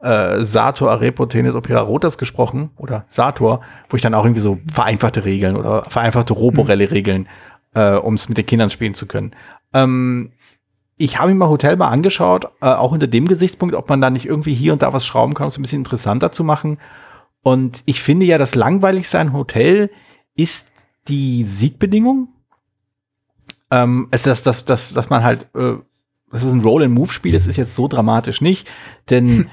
[0.00, 4.58] äh, Sator, Arepo, Tennis, Opera Rotas gesprochen oder Sator, wo ich dann auch irgendwie so
[4.72, 7.28] vereinfachte Regeln oder vereinfachte Roborelle-Regeln,
[7.74, 9.32] äh, um es mit den Kindern spielen zu können.
[9.72, 10.32] Ähm,
[10.98, 14.10] ich habe mir mal Hotel mal angeschaut, äh, auch unter dem Gesichtspunkt, ob man da
[14.10, 16.78] nicht irgendwie hier und da was schrauben kann, um es ein bisschen interessanter zu machen.
[17.42, 19.90] Und ich finde ja, das Langweiligste an Hotel
[20.34, 20.72] ist
[21.08, 22.28] die Siegbedingung.
[23.70, 25.76] Ähm, es ist das, das, dass man halt, äh,
[26.30, 28.66] das ist ein Roll-and-Move-Spiel, das ist jetzt so dramatisch nicht,
[29.10, 29.48] denn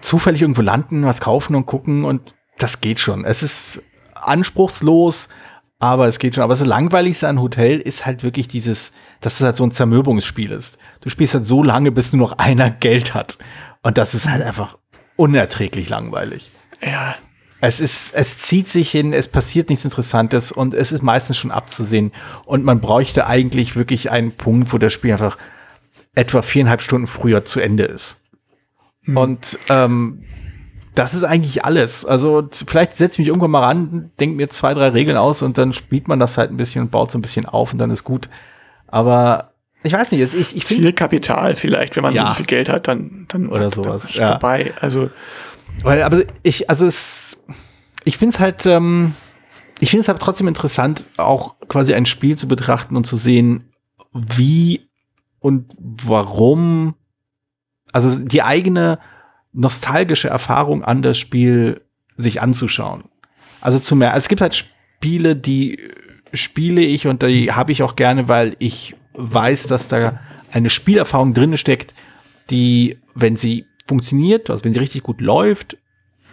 [0.00, 3.24] zufällig irgendwo landen, was kaufen und gucken und das geht schon.
[3.24, 3.82] Es ist
[4.14, 5.28] anspruchslos,
[5.78, 6.44] aber es geht schon.
[6.44, 10.50] Aber das Langweiligste an Hotel ist halt wirklich dieses, dass es halt so ein Zermürbungsspiel
[10.50, 10.78] ist.
[11.00, 13.38] Du spielst halt so lange, bis nur noch einer Geld hat.
[13.82, 14.78] Und das ist halt einfach
[15.16, 16.50] unerträglich langweilig.
[16.82, 17.16] Ja.
[17.60, 21.50] Es ist, es zieht sich hin, es passiert nichts Interessantes und es ist meistens schon
[21.50, 22.12] abzusehen.
[22.44, 25.38] Und man bräuchte eigentlich wirklich einen Punkt, wo das Spiel einfach
[26.14, 28.20] etwa viereinhalb Stunden früher zu Ende ist.
[29.06, 30.24] Und ähm,
[30.96, 32.04] das ist eigentlich alles.
[32.04, 35.58] Also vielleicht setze ich mich irgendwann mal ran, denke mir zwei, drei Regeln aus und
[35.58, 37.90] dann spielt man das halt ein bisschen und baut so ein bisschen auf und dann
[37.90, 38.28] ist gut.
[38.88, 40.84] Aber ich weiß nicht, ich, ich finde.
[40.84, 42.28] Zielkapital vielleicht, wenn man ja.
[42.28, 44.14] so viel Geld hat, dann, dann oder sowas.
[44.14, 44.32] Ja.
[44.32, 44.72] vorbei.
[44.80, 45.10] Also.
[45.82, 47.42] Weil, aber ich, also es,
[48.04, 49.14] ich finde es halt, ähm,
[49.78, 53.70] ich finde es aber trotzdem interessant, auch quasi ein Spiel zu betrachten und zu sehen,
[54.14, 54.88] wie
[55.40, 56.94] und warum,
[57.92, 58.98] also die eigene
[59.56, 61.80] nostalgische Erfahrung an das Spiel
[62.16, 63.04] sich anzuschauen.
[63.60, 65.80] Also zu mehr, es gibt halt Spiele, die
[66.32, 70.20] spiele ich und die habe ich auch gerne, weil ich weiß, dass da
[70.52, 71.94] eine Spielerfahrung drin steckt,
[72.50, 75.78] die, wenn sie funktioniert, also wenn sie richtig gut läuft,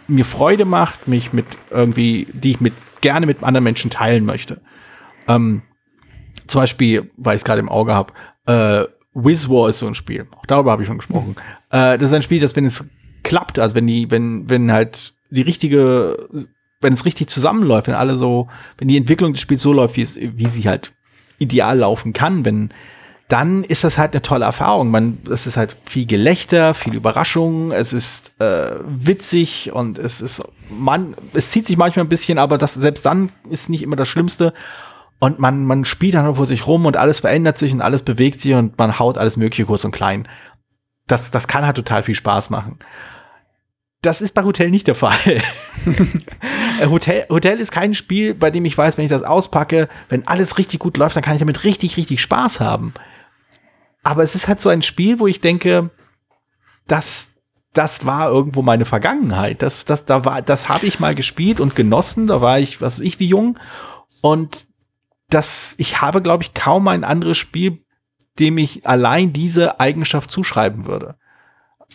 [0.06, 4.60] mir Freude macht, mich mit irgendwie, die ich mit gerne mit anderen Menschen teilen möchte.
[5.28, 5.62] Ähm,
[6.46, 8.12] zum Beispiel, weil ich es gerade im Auge habe,
[8.46, 10.26] äh, War ist so ein Spiel.
[10.36, 11.36] Auch darüber habe ich schon gesprochen.
[11.70, 11.78] Mhm.
[11.78, 12.84] Äh, das ist ein Spiel, das, wenn es
[13.24, 16.16] klappt, also wenn die, wenn, wenn halt die richtige,
[16.80, 18.48] wenn es richtig zusammenläuft, wenn alle so,
[18.78, 20.92] wenn die Entwicklung des Spiels so läuft, wie es, wie sie halt
[21.38, 22.72] ideal laufen kann, wenn
[23.28, 24.90] dann ist das halt eine tolle Erfahrung.
[24.90, 30.42] Man, es ist halt viel Gelächter, viel Überraschung, es ist äh, witzig und es ist,
[30.70, 34.08] man, es zieht sich manchmal ein bisschen, aber das selbst dann ist nicht immer das
[34.08, 34.52] Schlimmste.
[35.20, 38.40] Und man, man spielt dann vor sich rum und alles verändert sich und alles bewegt
[38.40, 40.28] sich und man haut alles Mögliche kurz und klein.
[41.06, 42.78] Das, das kann halt total viel Spaß machen.
[44.04, 45.42] Das ist bei Hotel nicht der Fall.
[46.80, 50.26] Äh, Hotel, Hotel ist kein Spiel, bei dem ich weiß, wenn ich das auspacke, wenn
[50.26, 52.94] alles richtig gut läuft, dann kann ich damit richtig, richtig Spaß haben.
[54.02, 55.90] Aber es ist halt so ein Spiel, wo ich denke,
[56.88, 57.28] das,
[57.74, 59.62] das war irgendwo meine Vergangenheit.
[59.62, 62.26] Das, das, da war, das habe ich mal gespielt und genossen.
[62.26, 63.56] Da war ich, was weiß ich, wie jung.
[64.20, 64.66] Und
[65.30, 67.84] das, ich habe, glaube ich, kaum ein anderes Spiel,
[68.40, 71.16] dem ich allein diese Eigenschaft zuschreiben würde.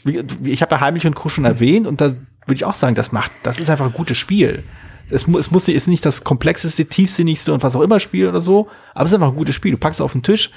[0.06, 1.30] Ich habe ja Heimlich und Co.
[1.30, 4.18] schon erwähnt und da würde ich auch sagen, das macht, das ist einfach ein gutes
[4.18, 4.64] Spiel.
[5.12, 8.70] Es, es muss, ist nicht das komplexeste, tiefsinnigste und was auch immer Spiel oder so,
[8.93, 9.72] aber es ist einfach ein gutes Spiel.
[9.72, 10.52] Du packst es auf den Tisch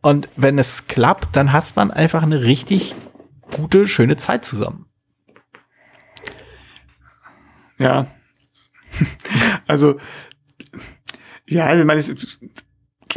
[0.00, 2.94] und wenn es klappt, dann hat man einfach eine richtig
[3.56, 4.86] gute, schöne Zeit zusammen.
[7.78, 8.06] Ja.
[9.66, 10.00] Also,
[11.46, 12.02] ja, also, meine,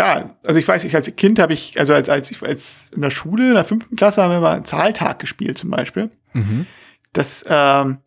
[0.02, 3.02] klar, also ich weiß, ich als Kind habe ich, also als, als ich als in
[3.02, 6.10] der Schule, in der fünften Klasse haben wir mal einen Zahltag gespielt zum Beispiel.
[6.34, 6.66] Mhm.
[7.14, 8.00] Das, ähm,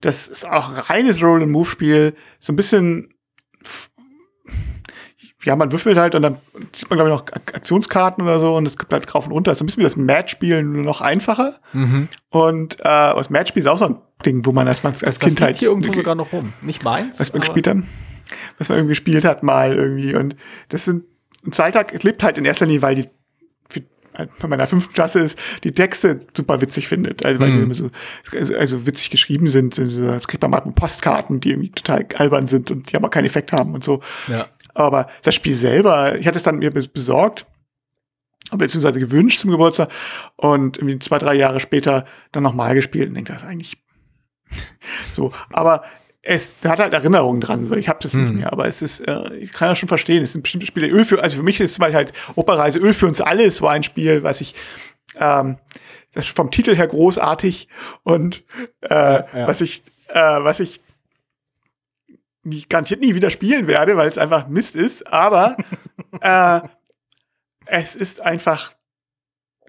[0.00, 3.14] das ist auch reines Roll-and-Move-Spiel, so ein bisschen
[5.44, 6.38] ja, man würfelt halt und dann
[6.72, 9.54] sieht man, glaube ich, noch Aktionskarten oder so und es gibt halt drauf und runter.
[9.54, 11.60] So ein bisschen wie das Match-Spiel, nur noch einfacher.
[11.72, 12.08] Mhm.
[12.28, 15.40] Und äh, das Match-Spiel ist auch so ein Ding, wo man erstmal als das Kind
[15.40, 15.56] halt.
[15.56, 16.52] hier irgendwo sogar noch rum.
[16.60, 17.20] Nicht meins.
[17.20, 17.76] Was man gespielt hat.
[18.58, 20.14] Was man irgendwie gespielt hat, mal irgendwie.
[20.16, 20.36] Und
[20.68, 21.04] das sind,
[21.44, 23.08] ein Zweitag lebt halt in erster Linie, weil die
[24.18, 27.24] halt bei meiner fünften Klasse ist, die Texte super witzig findet.
[27.24, 27.56] Also weil mhm.
[27.56, 27.90] die immer so,
[28.36, 29.78] also, also witzig geschrieben sind.
[29.78, 33.26] Also, das kriegt man mal Postkarten, die irgendwie total albern sind und die aber keinen
[33.26, 34.02] Effekt haben und so.
[34.26, 34.48] Ja.
[34.74, 37.46] Aber das Spiel selber, ich hatte es dann mir besorgt,
[38.50, 39.90] beziehungsweise gewünscht zum Geburtstag
[40.36, 43.76] und irgendwie zwei, drei Jahre später dann nochmal gespielt und denke, das ist eigentlich
[45.12, 45.32] so.
[45.50, 45.82] Aber
[46.30, 47.66] es hat halt Erinnerungen dran.
[47.66, 47.74] So.
[47.74, 48.22] Ich habe das hm.
[48.22, 50.22] nicht mehr, aber es ist, äh, ich kann das schon verstehen.
[50.22, 53.06] Es sind bestimmte Spiele Öl für, also für mich ist es halt Operreise Öl für
[53.06, 53.44] uns alle.
[53.44, 54.54] Es war ein Spiel, was ich
[55.18, 55.56] ähm,
[56.12, 57.68] das ist vom Titel her großartig
[58.02, 58.44] und
[58.82, 59.46] äh, ja, ja.
[59.48, 60.82] was ich äh, was ich
[62.42, 65.56] nie, garantiert nie wieder spielen werde, weil es einfach Mist ist, aber
[66.20, 66.60] äh,
[67.64, 68.74] es ist einfach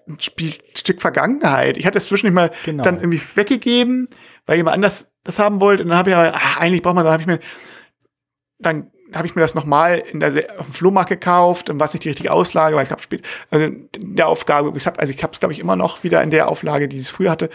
[0.09, 1.77] ein Spiel, Stück Vergangenheit.
[1.77, 2.83] Ich hatte es zwischendurch mal genau.
[2.83, 4.09] dann irgendwie weggegeben,
[4.45, 5.83] weil jemand anders das haben wollte.
[5.83, 7.39] Und dann habe ich aber, ach, eigentlich braucht man, dann habe ich mir,
[8.57, 11.93] dann habe ich mir das nochmal in der, auf dem Flohmarkt gekauft und war es
[11.93, 15.13] nicht die richtige Auslage, weil ich habe spät, also in der Aufgabe, ich hab, also
[15.13, 17.49] ich habe es, glaube ich, immer noch wieder in der Auflage, die es früher hatte.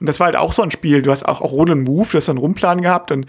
[0.00, 1.02] Und das war halt auch so ein Spiel.
[1.02, 3.26] Du hast auch, auch Roll Move, du hast so einen Rumplan gehabt und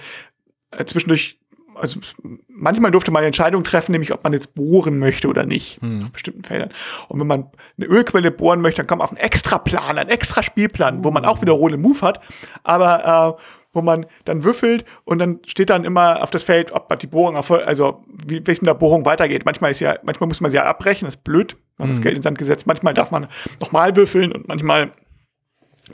[0.71, 1.39] äh, zwischendurch,
[1.79, 1.99] also
[2.47, 6.05] manchmal durfte man eine Entscheidung treffen, nämlich ob man jetzt bohren möchte oder nicht, hm.
[6.05, 6.69] auf bestimmten Feldern.
[7.07, 7.47] Und wenn man
[7.77, 11.11] eine Ölquelle bohren möchte, dann kommt man auf einen extra Plan, einen extra Spielplan, wo
[11.11, 12.21] man auch wieder Roll Move hat,
[12.63, 13.41] aber äh,
[13.73, 17.35] wo man dann würfelt und dann steht dann immer auf das Feld, ob die Bohrung
[17.35, 19.45] erfolgt, also wie es mit der Bohrung weitergeht.
[19.45, 21.93] Manchmal ist ja, manchmal muss man sie ja abbrechen, das ist blöd, man mhm.
[21.93, 22.65] das Geld in Sand gesetzt.
[22.65, 23.27] Manchmal darf man
[23.59, 24.91] nochmal würfeln und manchmal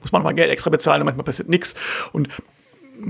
[0.02, 1.76] muss man nochmal Geld extra bezahlen und manchmal passiert nichts.
[2.14, 2.30] Und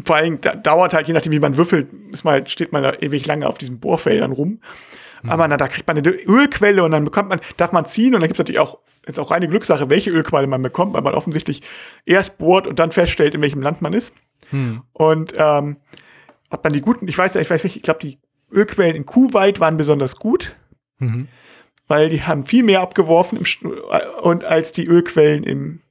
[0.05, 2.93] vor allem da, dauert halt, je nachdem, wie man würfelt, ist mal, steht man da
[2.99, 4.59] ewig lange auf diesen Bohrfeldern rum.
[5.21, 5.29] Mhm.
[5.29, 8.21] Aber na, da kriegt man eine Ölquelle und dann bekommt man, darf man ziehen und
[8.21, 11.13] dann gibt es natürlich auch, ist auch reine Glückssache, welche Ölquelle man bekommt, weil man
[11.13, 11.61] offensichtlich
[12.05, 14.13] erst bohrt und dann feststellt, in welchem Land man ist.
[14.51, 14.83] Mhm.
[14.93, 15.77] Und ähm,
[16.49, 18.19] ob man die guten, ich weiß, ich weiß nicht, ich glaube, die
[18.51, 20.55] Ölquellen in Kuwait waren besonders gut.
[20.99, 21.27] Mhm.
[21.87, 23.71] Weil die haben viel mehr abgeworfen im,
[24.21, 25.82] und als die Ölquellen im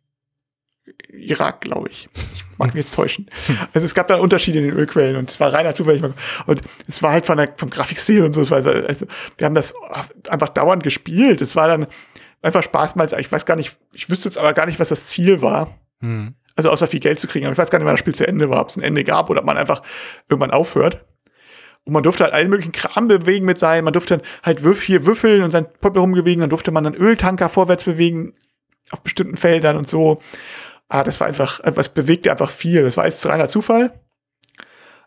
[1.09, 2.09] Irak, glaube ich.
[2.35, 3.31] Ich mag mich jetzt täuschen.
[3.73, 6.03] Also es gab da Unterschiede in den Ölquellen und es war reiner zufällig.
[6.47, 8.41] Und es war halt von der, vom Grafikstil und so.
[8.41, 9.07] Es war also,
[9.39, 9.75] wir haben das
[10.29, 11.41] einfach dauernd gespielt.
[11.41, 11.87] Es war dann,
[12.43, 13.09] einfach Spaß mal.
[13.19, 15.79] Ich weiß gar nicht, ich wüsste jetzt aber gar nicht, was das Ziel war.
[16.01, 16.35] Hm.
[16.55, 17.47] Also außer viel Geld zu kriegen.
[17.47, 19.05] Aber ich weiß gar nicht, wann das Spiel zu Ende war, ob es ein Ende
[19.05, 19.83] gab oder ob man einfach
[20.29, 21.05] irgendwann aufhört.
[21.85, 23.85] Und man durfte halt allen möglichen Kram bewegen mit sein.
[23.85, 26.41] Man durfte dann halt Würf hier würfeln und sein Pöppel rumbewegen.
[26.41, 28.35] Dann durfte man dann Öltanker vorwärts bewegen
[28.91, 30.21] auf bestimmten Feldern und so.
[30.93, 32.83] Ah, das war einfach, es bewegte einfach viel.
[32.83, 33.99] Das war jetzt reiner Zufall.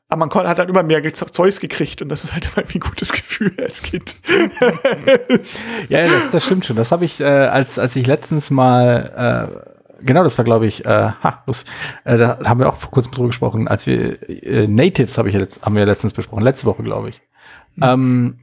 [0.09, 3.11] Aber man hat halt immer mehr Zeugs gekriegt und das ist halt immer ein gutes
[3.11, 4.15] Gefühl als Kind.
[5.89, 6.75] Ja, das, das stimmt schon.
[6.75, 9.61] Das habe ich, äh, als, als ich letztens mal,
[10.01, 11.65] äh, genau, das war, glaube ich, äh, ha, los,
[12.03, 15.36] äh, da haben wir auch vor kurzem drüber gesprochen, als wir äh, Natives habe ich
[15.36, 17.21] letzt, haben wir letztens besprochen, letzte Woche, glaube ich.
[17.79, 18.39] Ähm,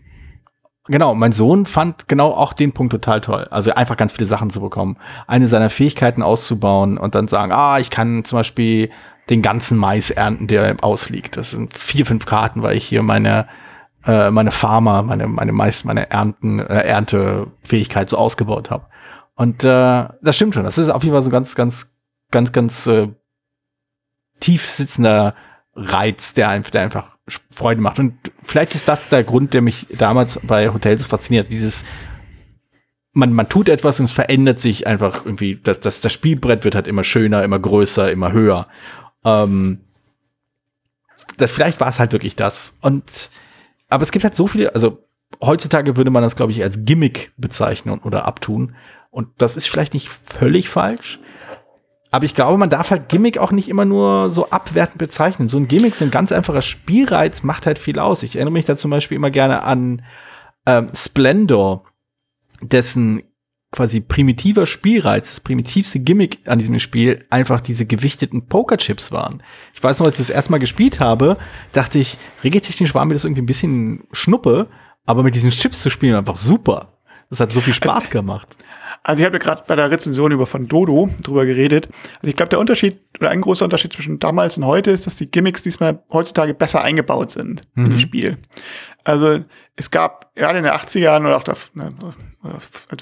[0.87, 3.47] genau, mein Sohn fand genau auch den Punkt total toll.
[3.51, 7.78] Also einfach ganz viele Sachen zu bekommen, eine seiner Fähigkeiten auszubauen und dann sagen, ah,
[7.78, 8.91] ich kann zum Beispiel
[9.30, 11.37] den ganzen Mais ernten, der ausliegt.
[11.37, 13.47] Das sind vier, fünf Karten, weil ich hier meine
[14.05, 18.87] äh, meine Farmer, meine meine Mais, meine Ernten, äh, Erntefähigkeit so ausgebaut habe.
[19.35, 20.64] Und äh, das stimmt schon.
[20.64, 21.95] Das ist auf jeden Fall so ganz, ganz,
[22.30, 23.09] ganz, ganz äh,
[24.41, 25.35] tief sitzender
[25.74, 27.12] Reiz, der einfach, der einfach
[27.55, 27.99] Freude macht.
[27.99, 31.53] Und vielleicht ist das der Grund, der mich damals bei Hotels fasziniert.
[31.53, 31.85] Dieses
[33.12, 36.75] man, man tut etwas und es verändert sich einfach irgendwie, das, das, das Spielbrett wird
[36.75, 38.68] halt immer schöner, immer größer, immer höher.
[39.25, 39.81] Ähm,
[41.37, 42.77] das, vielleicht war es halt wirklich das.
[42.81, 43.31] Und
[43.89, 45.07] aber es gibt halt so viele, also
[45.43, 48.75] heutzutage würde man das, glaube ich, als Gimmick bezeichnen oder abtun.
[49.11, 51.20] Und das ist vielleicht nicht völlig falsch.
[52.13, 55.49] Aber ich glaube, man darf halt Gimmick auch nicht immer nur so abwertend bezeichnen.
[55.49, 58.23] So ein Gimmick, so ein ganz einfacher Spielreiz macht halt viel aus.
[58.23, 60.03] Ich erinnere mich da zum Beispiel immer gerne an
[60.67, 61.85] ähm, Splendor,
[62.61, 63.23] dessen
[63.71, 69.43] quasi primitiver Spielreiz, das primitivste Gimmick an diesem Spiel einfach diese gewichteten Pokerchips waren.
[69.73, 71.39] Ich weiß noch, als ich das erstmal gespielt habe,
[71.73, 74.69] dachte ich, regeltechnisch war mir das irgendwie ein bisschen Schnuppe,
[75.07, 76.99] aber mit diesen Chips zu spielen einfach super.
[77.33, 78.59] Das hat so viel Spaß gemacht.
[79.03, 81.89] Also ich habe ja gerade bei der Rezension über von Dodo drüber geredet.
[82.16, 85.16] Also ich glaube, der Unterschied oder ein großer Unterschied zwischen damals und heute ist, dass
[85.16, 87.93] die Gimmicks diesmal heutzutage besser eingebaut sind in Mhm.
[87.95, 88.37] das Spiel.
[89.03, 89.41] Also
[89.76, 91.95] es gab gerade in den 80ern oder auch da, ne,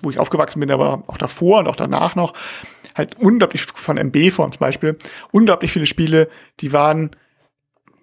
[0.03, 2.33] wo ich aufgewachsen bin, aber auch davor und auch danach noch,
[2.95, 4.97] halt unglaublich von MB von zum Beispiel,
[5.33, 6.28] unglaublich viele Spiele,
[6.61, 7.16] die waren,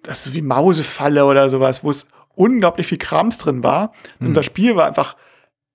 [0.02, 3.94] das ist wie Mausefalle oder sowas, wo es unglaublich viel Krams drin war.
[4.18, 4.28] Mhm.
[4.28, 5.16] Und das Spiel war einfach,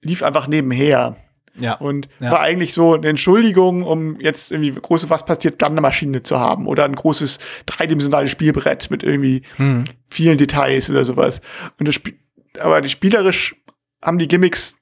[0.03, 1.17] lief einfach nebenher.
[1.55, 1.75] Ja.
[1.75, 2.31] Und Ja.
[2.31, 6.39] war eigentlich so eine Entschuldigung, um jetzt irgendwie große Was passiert dann eine Maschine zu
[6.39, 7.37] haben oder ein großes
[7.67, 9.83] dreidimensionales Spielbrett mit irgendwie Mhm.
[10.09, 11.41] vielen Details oder sowas.
[11.77, 12.15] Und das Spiel,
[12.59, 13.55] aber die spielerisch
[14.01, 14.77] haben die Gimmicks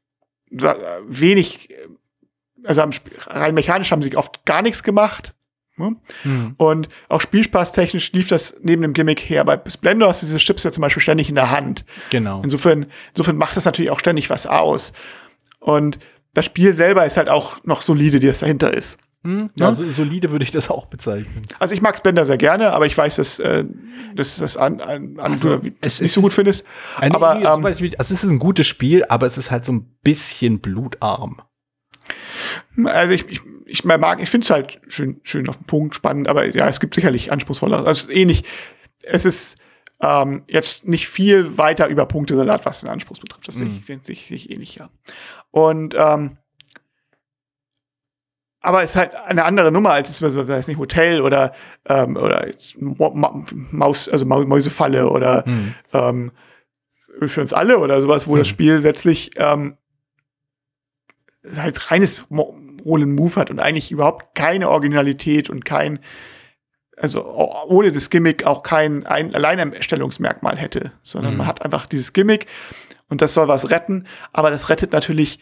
[1.08, 1.70] wenig,
[2.64, 2.94] also haben,
[3.28, 5.34] rein mechanisch haben sie oft gar nichts gemacht.
[5.82, 5.96] Ne?
[6.24, 6.54] Mhm.
[6.58, 9.44] Und auch spielspaßtechnisch lief das neben dem Gimmick her.
[9.44, 11.84] Bei Splendor hast du diese Chips ja zum Beispiel ständig in der Hand.
[12.10, 12.42] Genau.
[12.44, 14.94] Insofern, insofern macht das natürlich auch ständig was aus.
[15.60, 16.00] Und
[16.34, 18.98] das Spiel selber ist halt auch noch solide, die das dahinter ist.
[19.24, 19.52] Mhm.
[19.56, 19.68] Ja.
[19.68, 21.44] Also solide würde ich das auch bezeichnen.
[21.60, 23.66] Also ich mag Splendor sehr gerne, aber ich weiß, dass, äh,
[24.16, 26.66] dass das an, an, Also, es nicht ist- so gut findest.
[26.98, 29.74] Ein, aber ähm, Beispiel, also es ist ein gutes Spiel, aber es ist halt so
[29.74, 31.40] ein bisschen blutarm.
[32.86, 36.28] Also ich, ich, ich mag, ich finde es halt schön, schön auf den Punkt, spannend,
[36.28, 37.78] aber ja, es gibt sicherlich anspruchsvoller.
[37.80, 38.44] Also es ist ähnlich.
[39.04, 39.58] Es ist
[40.02, 43.48] ähm, jetzt nicht viel weiter über Punktesalat, was den Anspruch betrifft.
[43.48, 44.90] Das ich, sehe ich, ich ähnlich, ja.
[45.52, 46.38] Und ähm,
[48.62, 51.54] aber es ist halt eine andere Nummer als es so, weiß nicht Hotel oder
[51.86, 55.74] ähm, oder Maus also Mäusefalle oder Hm.
[55.94, 56.32] ähm,
[57.26, 58.52] für uns alle oder sowas, wo das Hm.
[58.52, 59.78] Spiel letztlich ähm,
[61.56, 66.00] halt reines Mo- Roll and Move hat und eigentlich überhaupt keine Originalität und kein
[66.98, 67.26] also
[67.68, 71.38] ohne das Gimmick auch kein ein Alleinstellungsmerkmal hätte, sondern Mhm.
[71.40, 72.46] man hat einfach dieses Gimmick
[73.10, 75.40] und das soll was retten, aber das rettet natürlich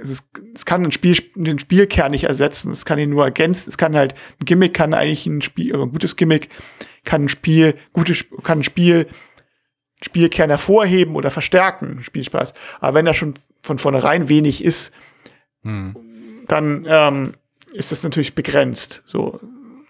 [0.00, 0.24] es, ist,
[0.54, 2.72] es kann ein Spiel, den Spielkern nicht ersetzen.
[2.72, 3.68] Es kann ihn nur ergänzen.
[3.68, 6.48] Es kann halt, ein Gimmick kann eigentlich ein Spiel, ein gutes Gimmick
[7.04, 9.06] kann ein Spiel, gutes, kann ein Spiel,
[10.00, 12.54] Spielkern hervorheben oder verstärken, Spielspaß.
[12.80, 14.92] Aber wenn da schon von vornherein wenig ist,
[15.64, 15.94] Hm.
[16.48, 17.32] dann ähm,
[17.72, 19.02] ist das natürlich begrenzt.
[19.06, 19.38] So,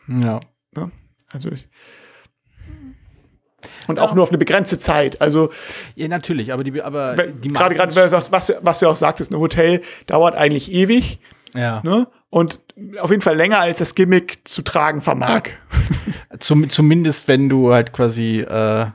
[0.07, 0.41] Ja.
[0.77, 0.91] ne?
[1.33, 1.69] Also ich,
[3.87, 5.21] und auch nur auf eine begrenzte Zeit.
[5.21, 5.51] Also
[5.95, 9.39] ja, natürlich, aber die, aber die gerade gerade, was, du- was du auch sagtest, ein
[9.39, 11.19] Hotel dauert eigentlich ewig.
[11.55, 11.81] ja.
[11.85, 12.09] Ne?
[12.31, 12.61] Und
[12.99, 15.51] auf jeden Fall länger als das Gimmick zu tragen vermag.
[16.39, 18.87] Zum, zumindest wenn du halt quasi, äh,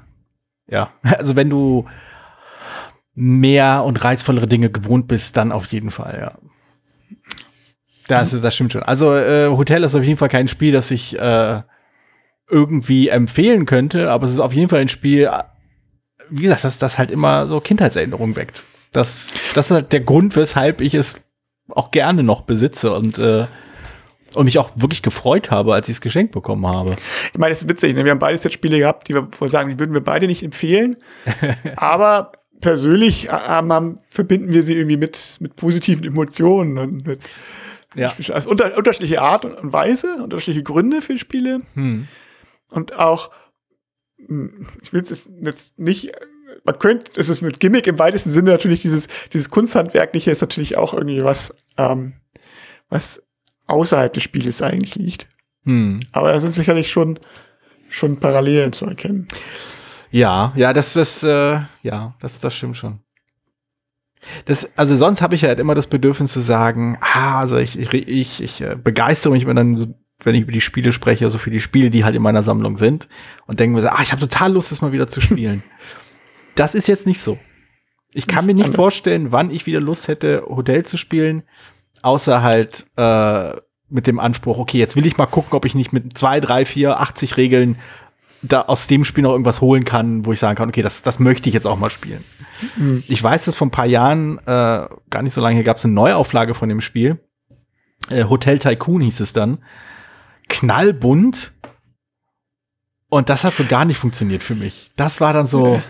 [0.70, 1.86] ja, also wenn du
[3.20, 6.38] mehr und reizvollere Dinge gewohnt bist, dann auf jeden Fall, ja.
[8.08, 8.84] Das, das stimmt schon.
[8.84, 11.62] Also äh, Hotel ist auf jeden Fall kein Spiel, das ich äh,
[12.48, 15.44] irgendwie empfehlen könnte, aber es ist auf jeden Fall ein Spiel, äh,
[16.30, 18.64] wie gesagt, das, das halt immer so Kindheitserinnerungen weckt.
[18.94, 21.28] Das, das ist halt der Grund, weshalb ich es
[21.70, 23.48] auch gerne noch besitze und, äh,
[24.36, 26.96] und mich auch wirklich gefreut habe, als ich es geschenkt bekommen habe.
[27.34, 28.06] Ich meine, es ist witzig, ne?
[28.06, 30.44] wir haben beides jetzt Spiele gehabt, die wir wir sagen, die würden wir beide nicht
[30.44, 30.98] empfehlen.
[31.76, 32.32] aber
[32.62, 37.22] persönlich äh, haben, verbinden wir sie irgendwie mit, mit positiven Emotionen und mit
[37.96, 38.14] Ja.
[38.30, 41.62] also unter, unterschiedliche Art und Weise, unterschiedliche Gründe für Spiele.
[41.74, 42.08] Hm.
[42.70, 43.32] Und auch,
[44.26, 46.12] hm, ich will es jetzt- jetzt nicht,
[46.66, 50.78] man könnte, es ist mit Gimmick im weitesten Sinne natürlich dieses, dieses Kunsthandwerkliche ist natürlich
[50.78, 52.14] auch irgendwie was, ähm,
[52.90, 53.22] was
[53.68, 55.28] außerhalb des Spieles eigentlich liegt.
[55.64, 56.00] Hm.
[56.12, 57.20] Aber da sind sicherlich schon,
[57.90, 59.28] schon Parallelen zu erkennen.
[60.12, 63.00] Ja, ja, das ist, äh, ja, das, das stimmt schon.
[64.46, 67.94] Das, also sonst habe ich halt immer das Bedürfnis zu sagen, ah, also ich, ich,
[67.94, 71.52] ich, ich äh, begeistere mich, wenn dann, wenn ich über die Spiele spreche, so für
[71.52, 73.08] die Spiele, die halt in meiner Sammlung sind
[73.46, 75.64] und denke mir so, ah, ich habe total Lust, das mal wieder zu spielen.
[76.56, 77.38] das ist jetzt nicht so.
[78.14, 78.76] Ich kann mir nicht Anders.
[78.76, 81.44] vorstellen, wann ich wieder Lust hätte, Hotel zu spielen,
[82.02, 83.52] außer halt äh,
[83.90, 86.66] mit dem Anspruch, okay, jetzt will ich mal gucken, ob ich nicht mit zwei, drei,
[86.66, 87.78] vier, 80 Regeln
[88.42, 91.20] da aus dem Spiel noch irgendwas holen kann, wo ich sagen kann, okay, das, das
[91.20, 92.24] möchte ich jetzt auch mal spielen.
[93.08, 94.42] Ich weiß, dass vor ein paar Jahren, äh,
[95.10, 97.20] gar nicht so lange her, gab es eine Neuauflage von dem Spiel.
[98.10, 99.58] Äh, Hotel Tycoon hieß es dann.
[100.50, 101.54] Knallbunt.
[103.10, 104.92] Und das hat so gar nicht funktioniert für mich.
[104.96, 105.82] Das war dann so.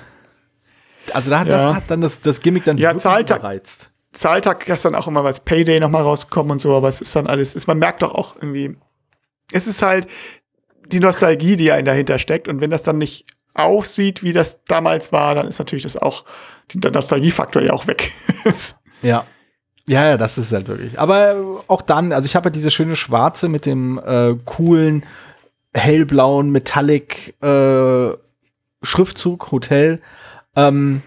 [1.14, 1.76] Also da, hat das Ja.
[1.76, 3.92] hat dann das, das Gimmick dann Ja, Zahltag- überreizt.
[4.14, 7.54] Zahltag gestern auch immer was Payday nochmal rausgekommen und so, aber es ist dann alles,
[7.56, 8.76] ist, man merkt doch auch irgendwie,
[9.52, 10.08] es ist halt
[10.92, 15.12] die Nostalgie, die einen dahinter steckt und wenn das dann nicht aussieht, wie das damals
[15.12, 16.26] war, dann ist natürlich das auch,
[16.74, 18.12] der Nostalgiefaktor ja auch weg.
[19.02, 19.26] Ja.
[19.88, 21.00] Ja, ja, das ist halt wirklich.
[21.00, 21.36] Aber äh,
[21.68, 25.06] auch dann, also ich habe halt diese schöne schwarze mit dem äh, coolen
[25.74, 28.10] hellblauen Metallic äh,
[28.82, 30.02] Schriftzug Hotel.
[30.56, 31.04] Ähm,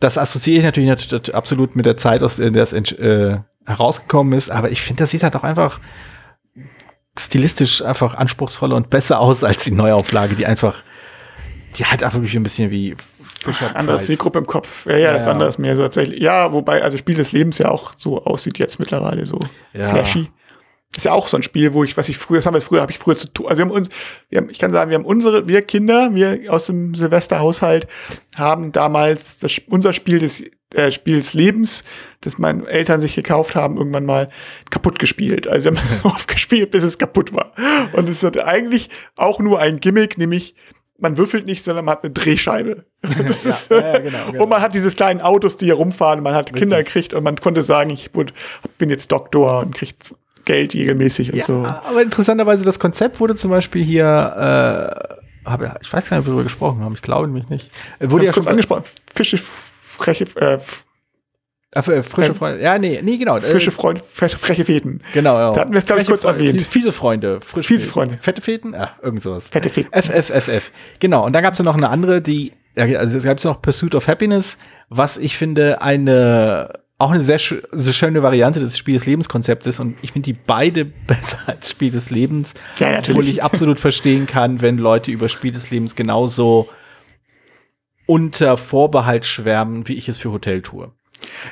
[0.00, 4.50] das assoziiere ich natürlich nat- absolut mit der Zeit, aus der es äh, herausgekommen ist.
[4.50, 5.80] Aber ich finde, das sieht halt auch einfach
[7.26, 10.82] stilistisch einfach anspruchsvoller und besser aus als die Neuauflage, die einfach,
[11.76, 12.96] die halt einfach wirklich ein bisschen wie
[13.42, 14.06] Fisher Andere Price.
[14.06, 14.86] Zielgruppe im Kopf.
[14.86, 16.20] Ja, ja, Ja, das andere ist mehr so tatsächlich.
[16.20, 19.38] Ja, wobei, also Spiel des Lebens ja auch so aussieht jetzt mittlerweile, so
[19.72, 19.88] Ja.
[19.88, 20.28] flashy.
[20.96, 22.80] Ist ja auch so ein Spiel, wo ich, was ich früher, das haben wir früher,
[22.82, 23.46] habe ich früher zu tun.
[23.46, 23.88] Also wir haben uns,
[24.28, 27.86] wir haben, ich kann sagen, wir haben unsere, wir Kinder, wir aus dem Silvesterhaushalt,
[28.36, 30.42] haben damals das, unser Spiel des
[30.74, 31.82] äh, Spiel des Lebens,
[32.20, 34.28] das meine Eltern sich gekauft haben, irgendwann mal
[34.70, 35.46] kaputt gespielt.
[35.46, 37.52] Also wir haben es so oft gespielt, bis es kaputt war.
[37.92, 40.54] Und es hat eigentlich auch nur ein Gimmick, nämlich
[41.00, 42.84] man würfelt nicht, sondern man hat eine Drehscheibe.
[43.28, 44.42] Ist, ja, ja, genau, genau.
[44.42, 47.36] Und man hat diese kleinen Autos, die hier rumfahren, man hat Kinder gekriegt und man
[47.36, 50.14] konnte sagen, ich bin jetzt Doktor und kriegt
[50.44, 51.64] Geld regelmäßig und Ja, so.
[51.64, 56.26] aber interessanterweise, das Konzept wurde zum Beispiel hier, äh, hab, ich weiß gar nicht, ob
[56.26, 57.70] wir darüber gesprochen haben, ich glaube nämlich nicht.
[57.98, 58.84] Äh, Wurde ja kurz schon angesprochen.
[59.14, 59.38] Fische,
[60.02, 60.58] freche, äh,
[61.72, 62.62] äh, frische Freunde.
[62.62, 63.36] Ja, nee, nee, genau.
[63.38, 65.02] äh, Fische, Freunde, freche, freche Feten.
[65.12, 65.52] Genau, ja.
[65.52, 66.60] Da hatten wir es, glaub ich, kurz Freunde, erwähnt.
[66.62, 67.40] fie- Fiese Freunde.
[67.40, 68.18] Frisch Fiese Freunde.
[68.20, 68.72] Fette Feten?
[68.74, 69.48] Ja, irgend sowas.
[69.48, 69.90] Fette Feten.
[69.92, 70.72] FFFF.
[70.98, 73.94] Genau, und dann gab es ja noch eine andere, die, also es gab noch Pursuit
[73.94, 79.06] of Happiness, was ich finde eine, auch eine sehr, sehr schöne Variante des Spiel des
[79.06, 83.10] Lebens-Konzeptes und ich finde die beide besser als Spiel des Lebens, Ja, natürlich.
[83.10, 86.68] obwohl ich absolut verstehen kann, wenn Leute über Spiel des Lebens genauso
[88.10, 90.90] unter Vorbehalt schwärmen, wie ich es für Hotel tue.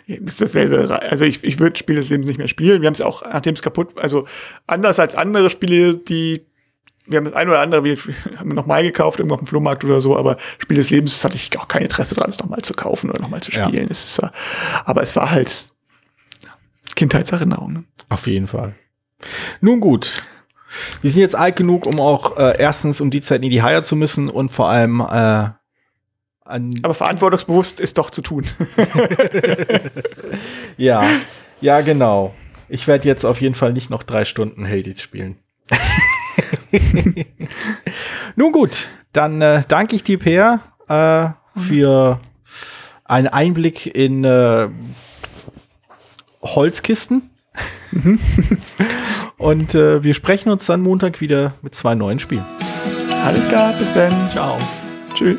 [0.08, 1.00] ist dasselbe.
[1.08, 2.82] Also ich, ich würde Spiel des Lebens nicht mehr spielen.
[2.82, 4.26] Wir haben es auch, nachdem es kaputt, also
[4.66, 6.44] anders als andere Spiele, die
[7.06, 7.96] wir haben das ein oder andere, wir
[8.36, 11.56] haben nochmal gekauft, irgendwo auf dem Flohmarkt oder so, aber Spiel des Lebens hatte ich
[11.58, 13.68] auch kein Interesse dran, es nochmal zu kaufen oder nochmal zu Ja.
[13.68, 13.86] spielen.
[13.88, 14.20] Es ist,
[14.84, 15.70] aber es war halt
[16.96, 17.72] Kindheitserinnerung.
[17.72, 17.84] Ne?
[18.08, 18.74] Auf jeden Fall.
[19.60, 20.22] Nun gut.
[21.02, 23.84] Wir sind jetzt alt genug, um auch äh, erstens um die Zeit nie die Haier
[23.84, 25.50] zu müssen und vor allem äh,
[26.82, 28.46] Aber verantwortungsbewusst ist doch zu tun.
[30.76, 31.04] ja
[31.60, 32.34] ja genau.
[32.68, 35.36] Ich werde jetzt auf jeden Fall nicht noch drei Stunden Hades spielen.
[38.36, 42.20] Nun gut, dann äh, danke ich dir, Per, äh, für
[43.04, 44.68] einen Einblick in äh,
[46.42, 47.30] Holzkisten.
[49.38, 52.44] Und äh, wir sprechen uns dann Montag wieder mit zwei neuen Spielen.
[53.24, 54.12] Alles klar, bis dann.
[54.30, 54.56] Ciao.
[55.14, 55.38] Tschüss.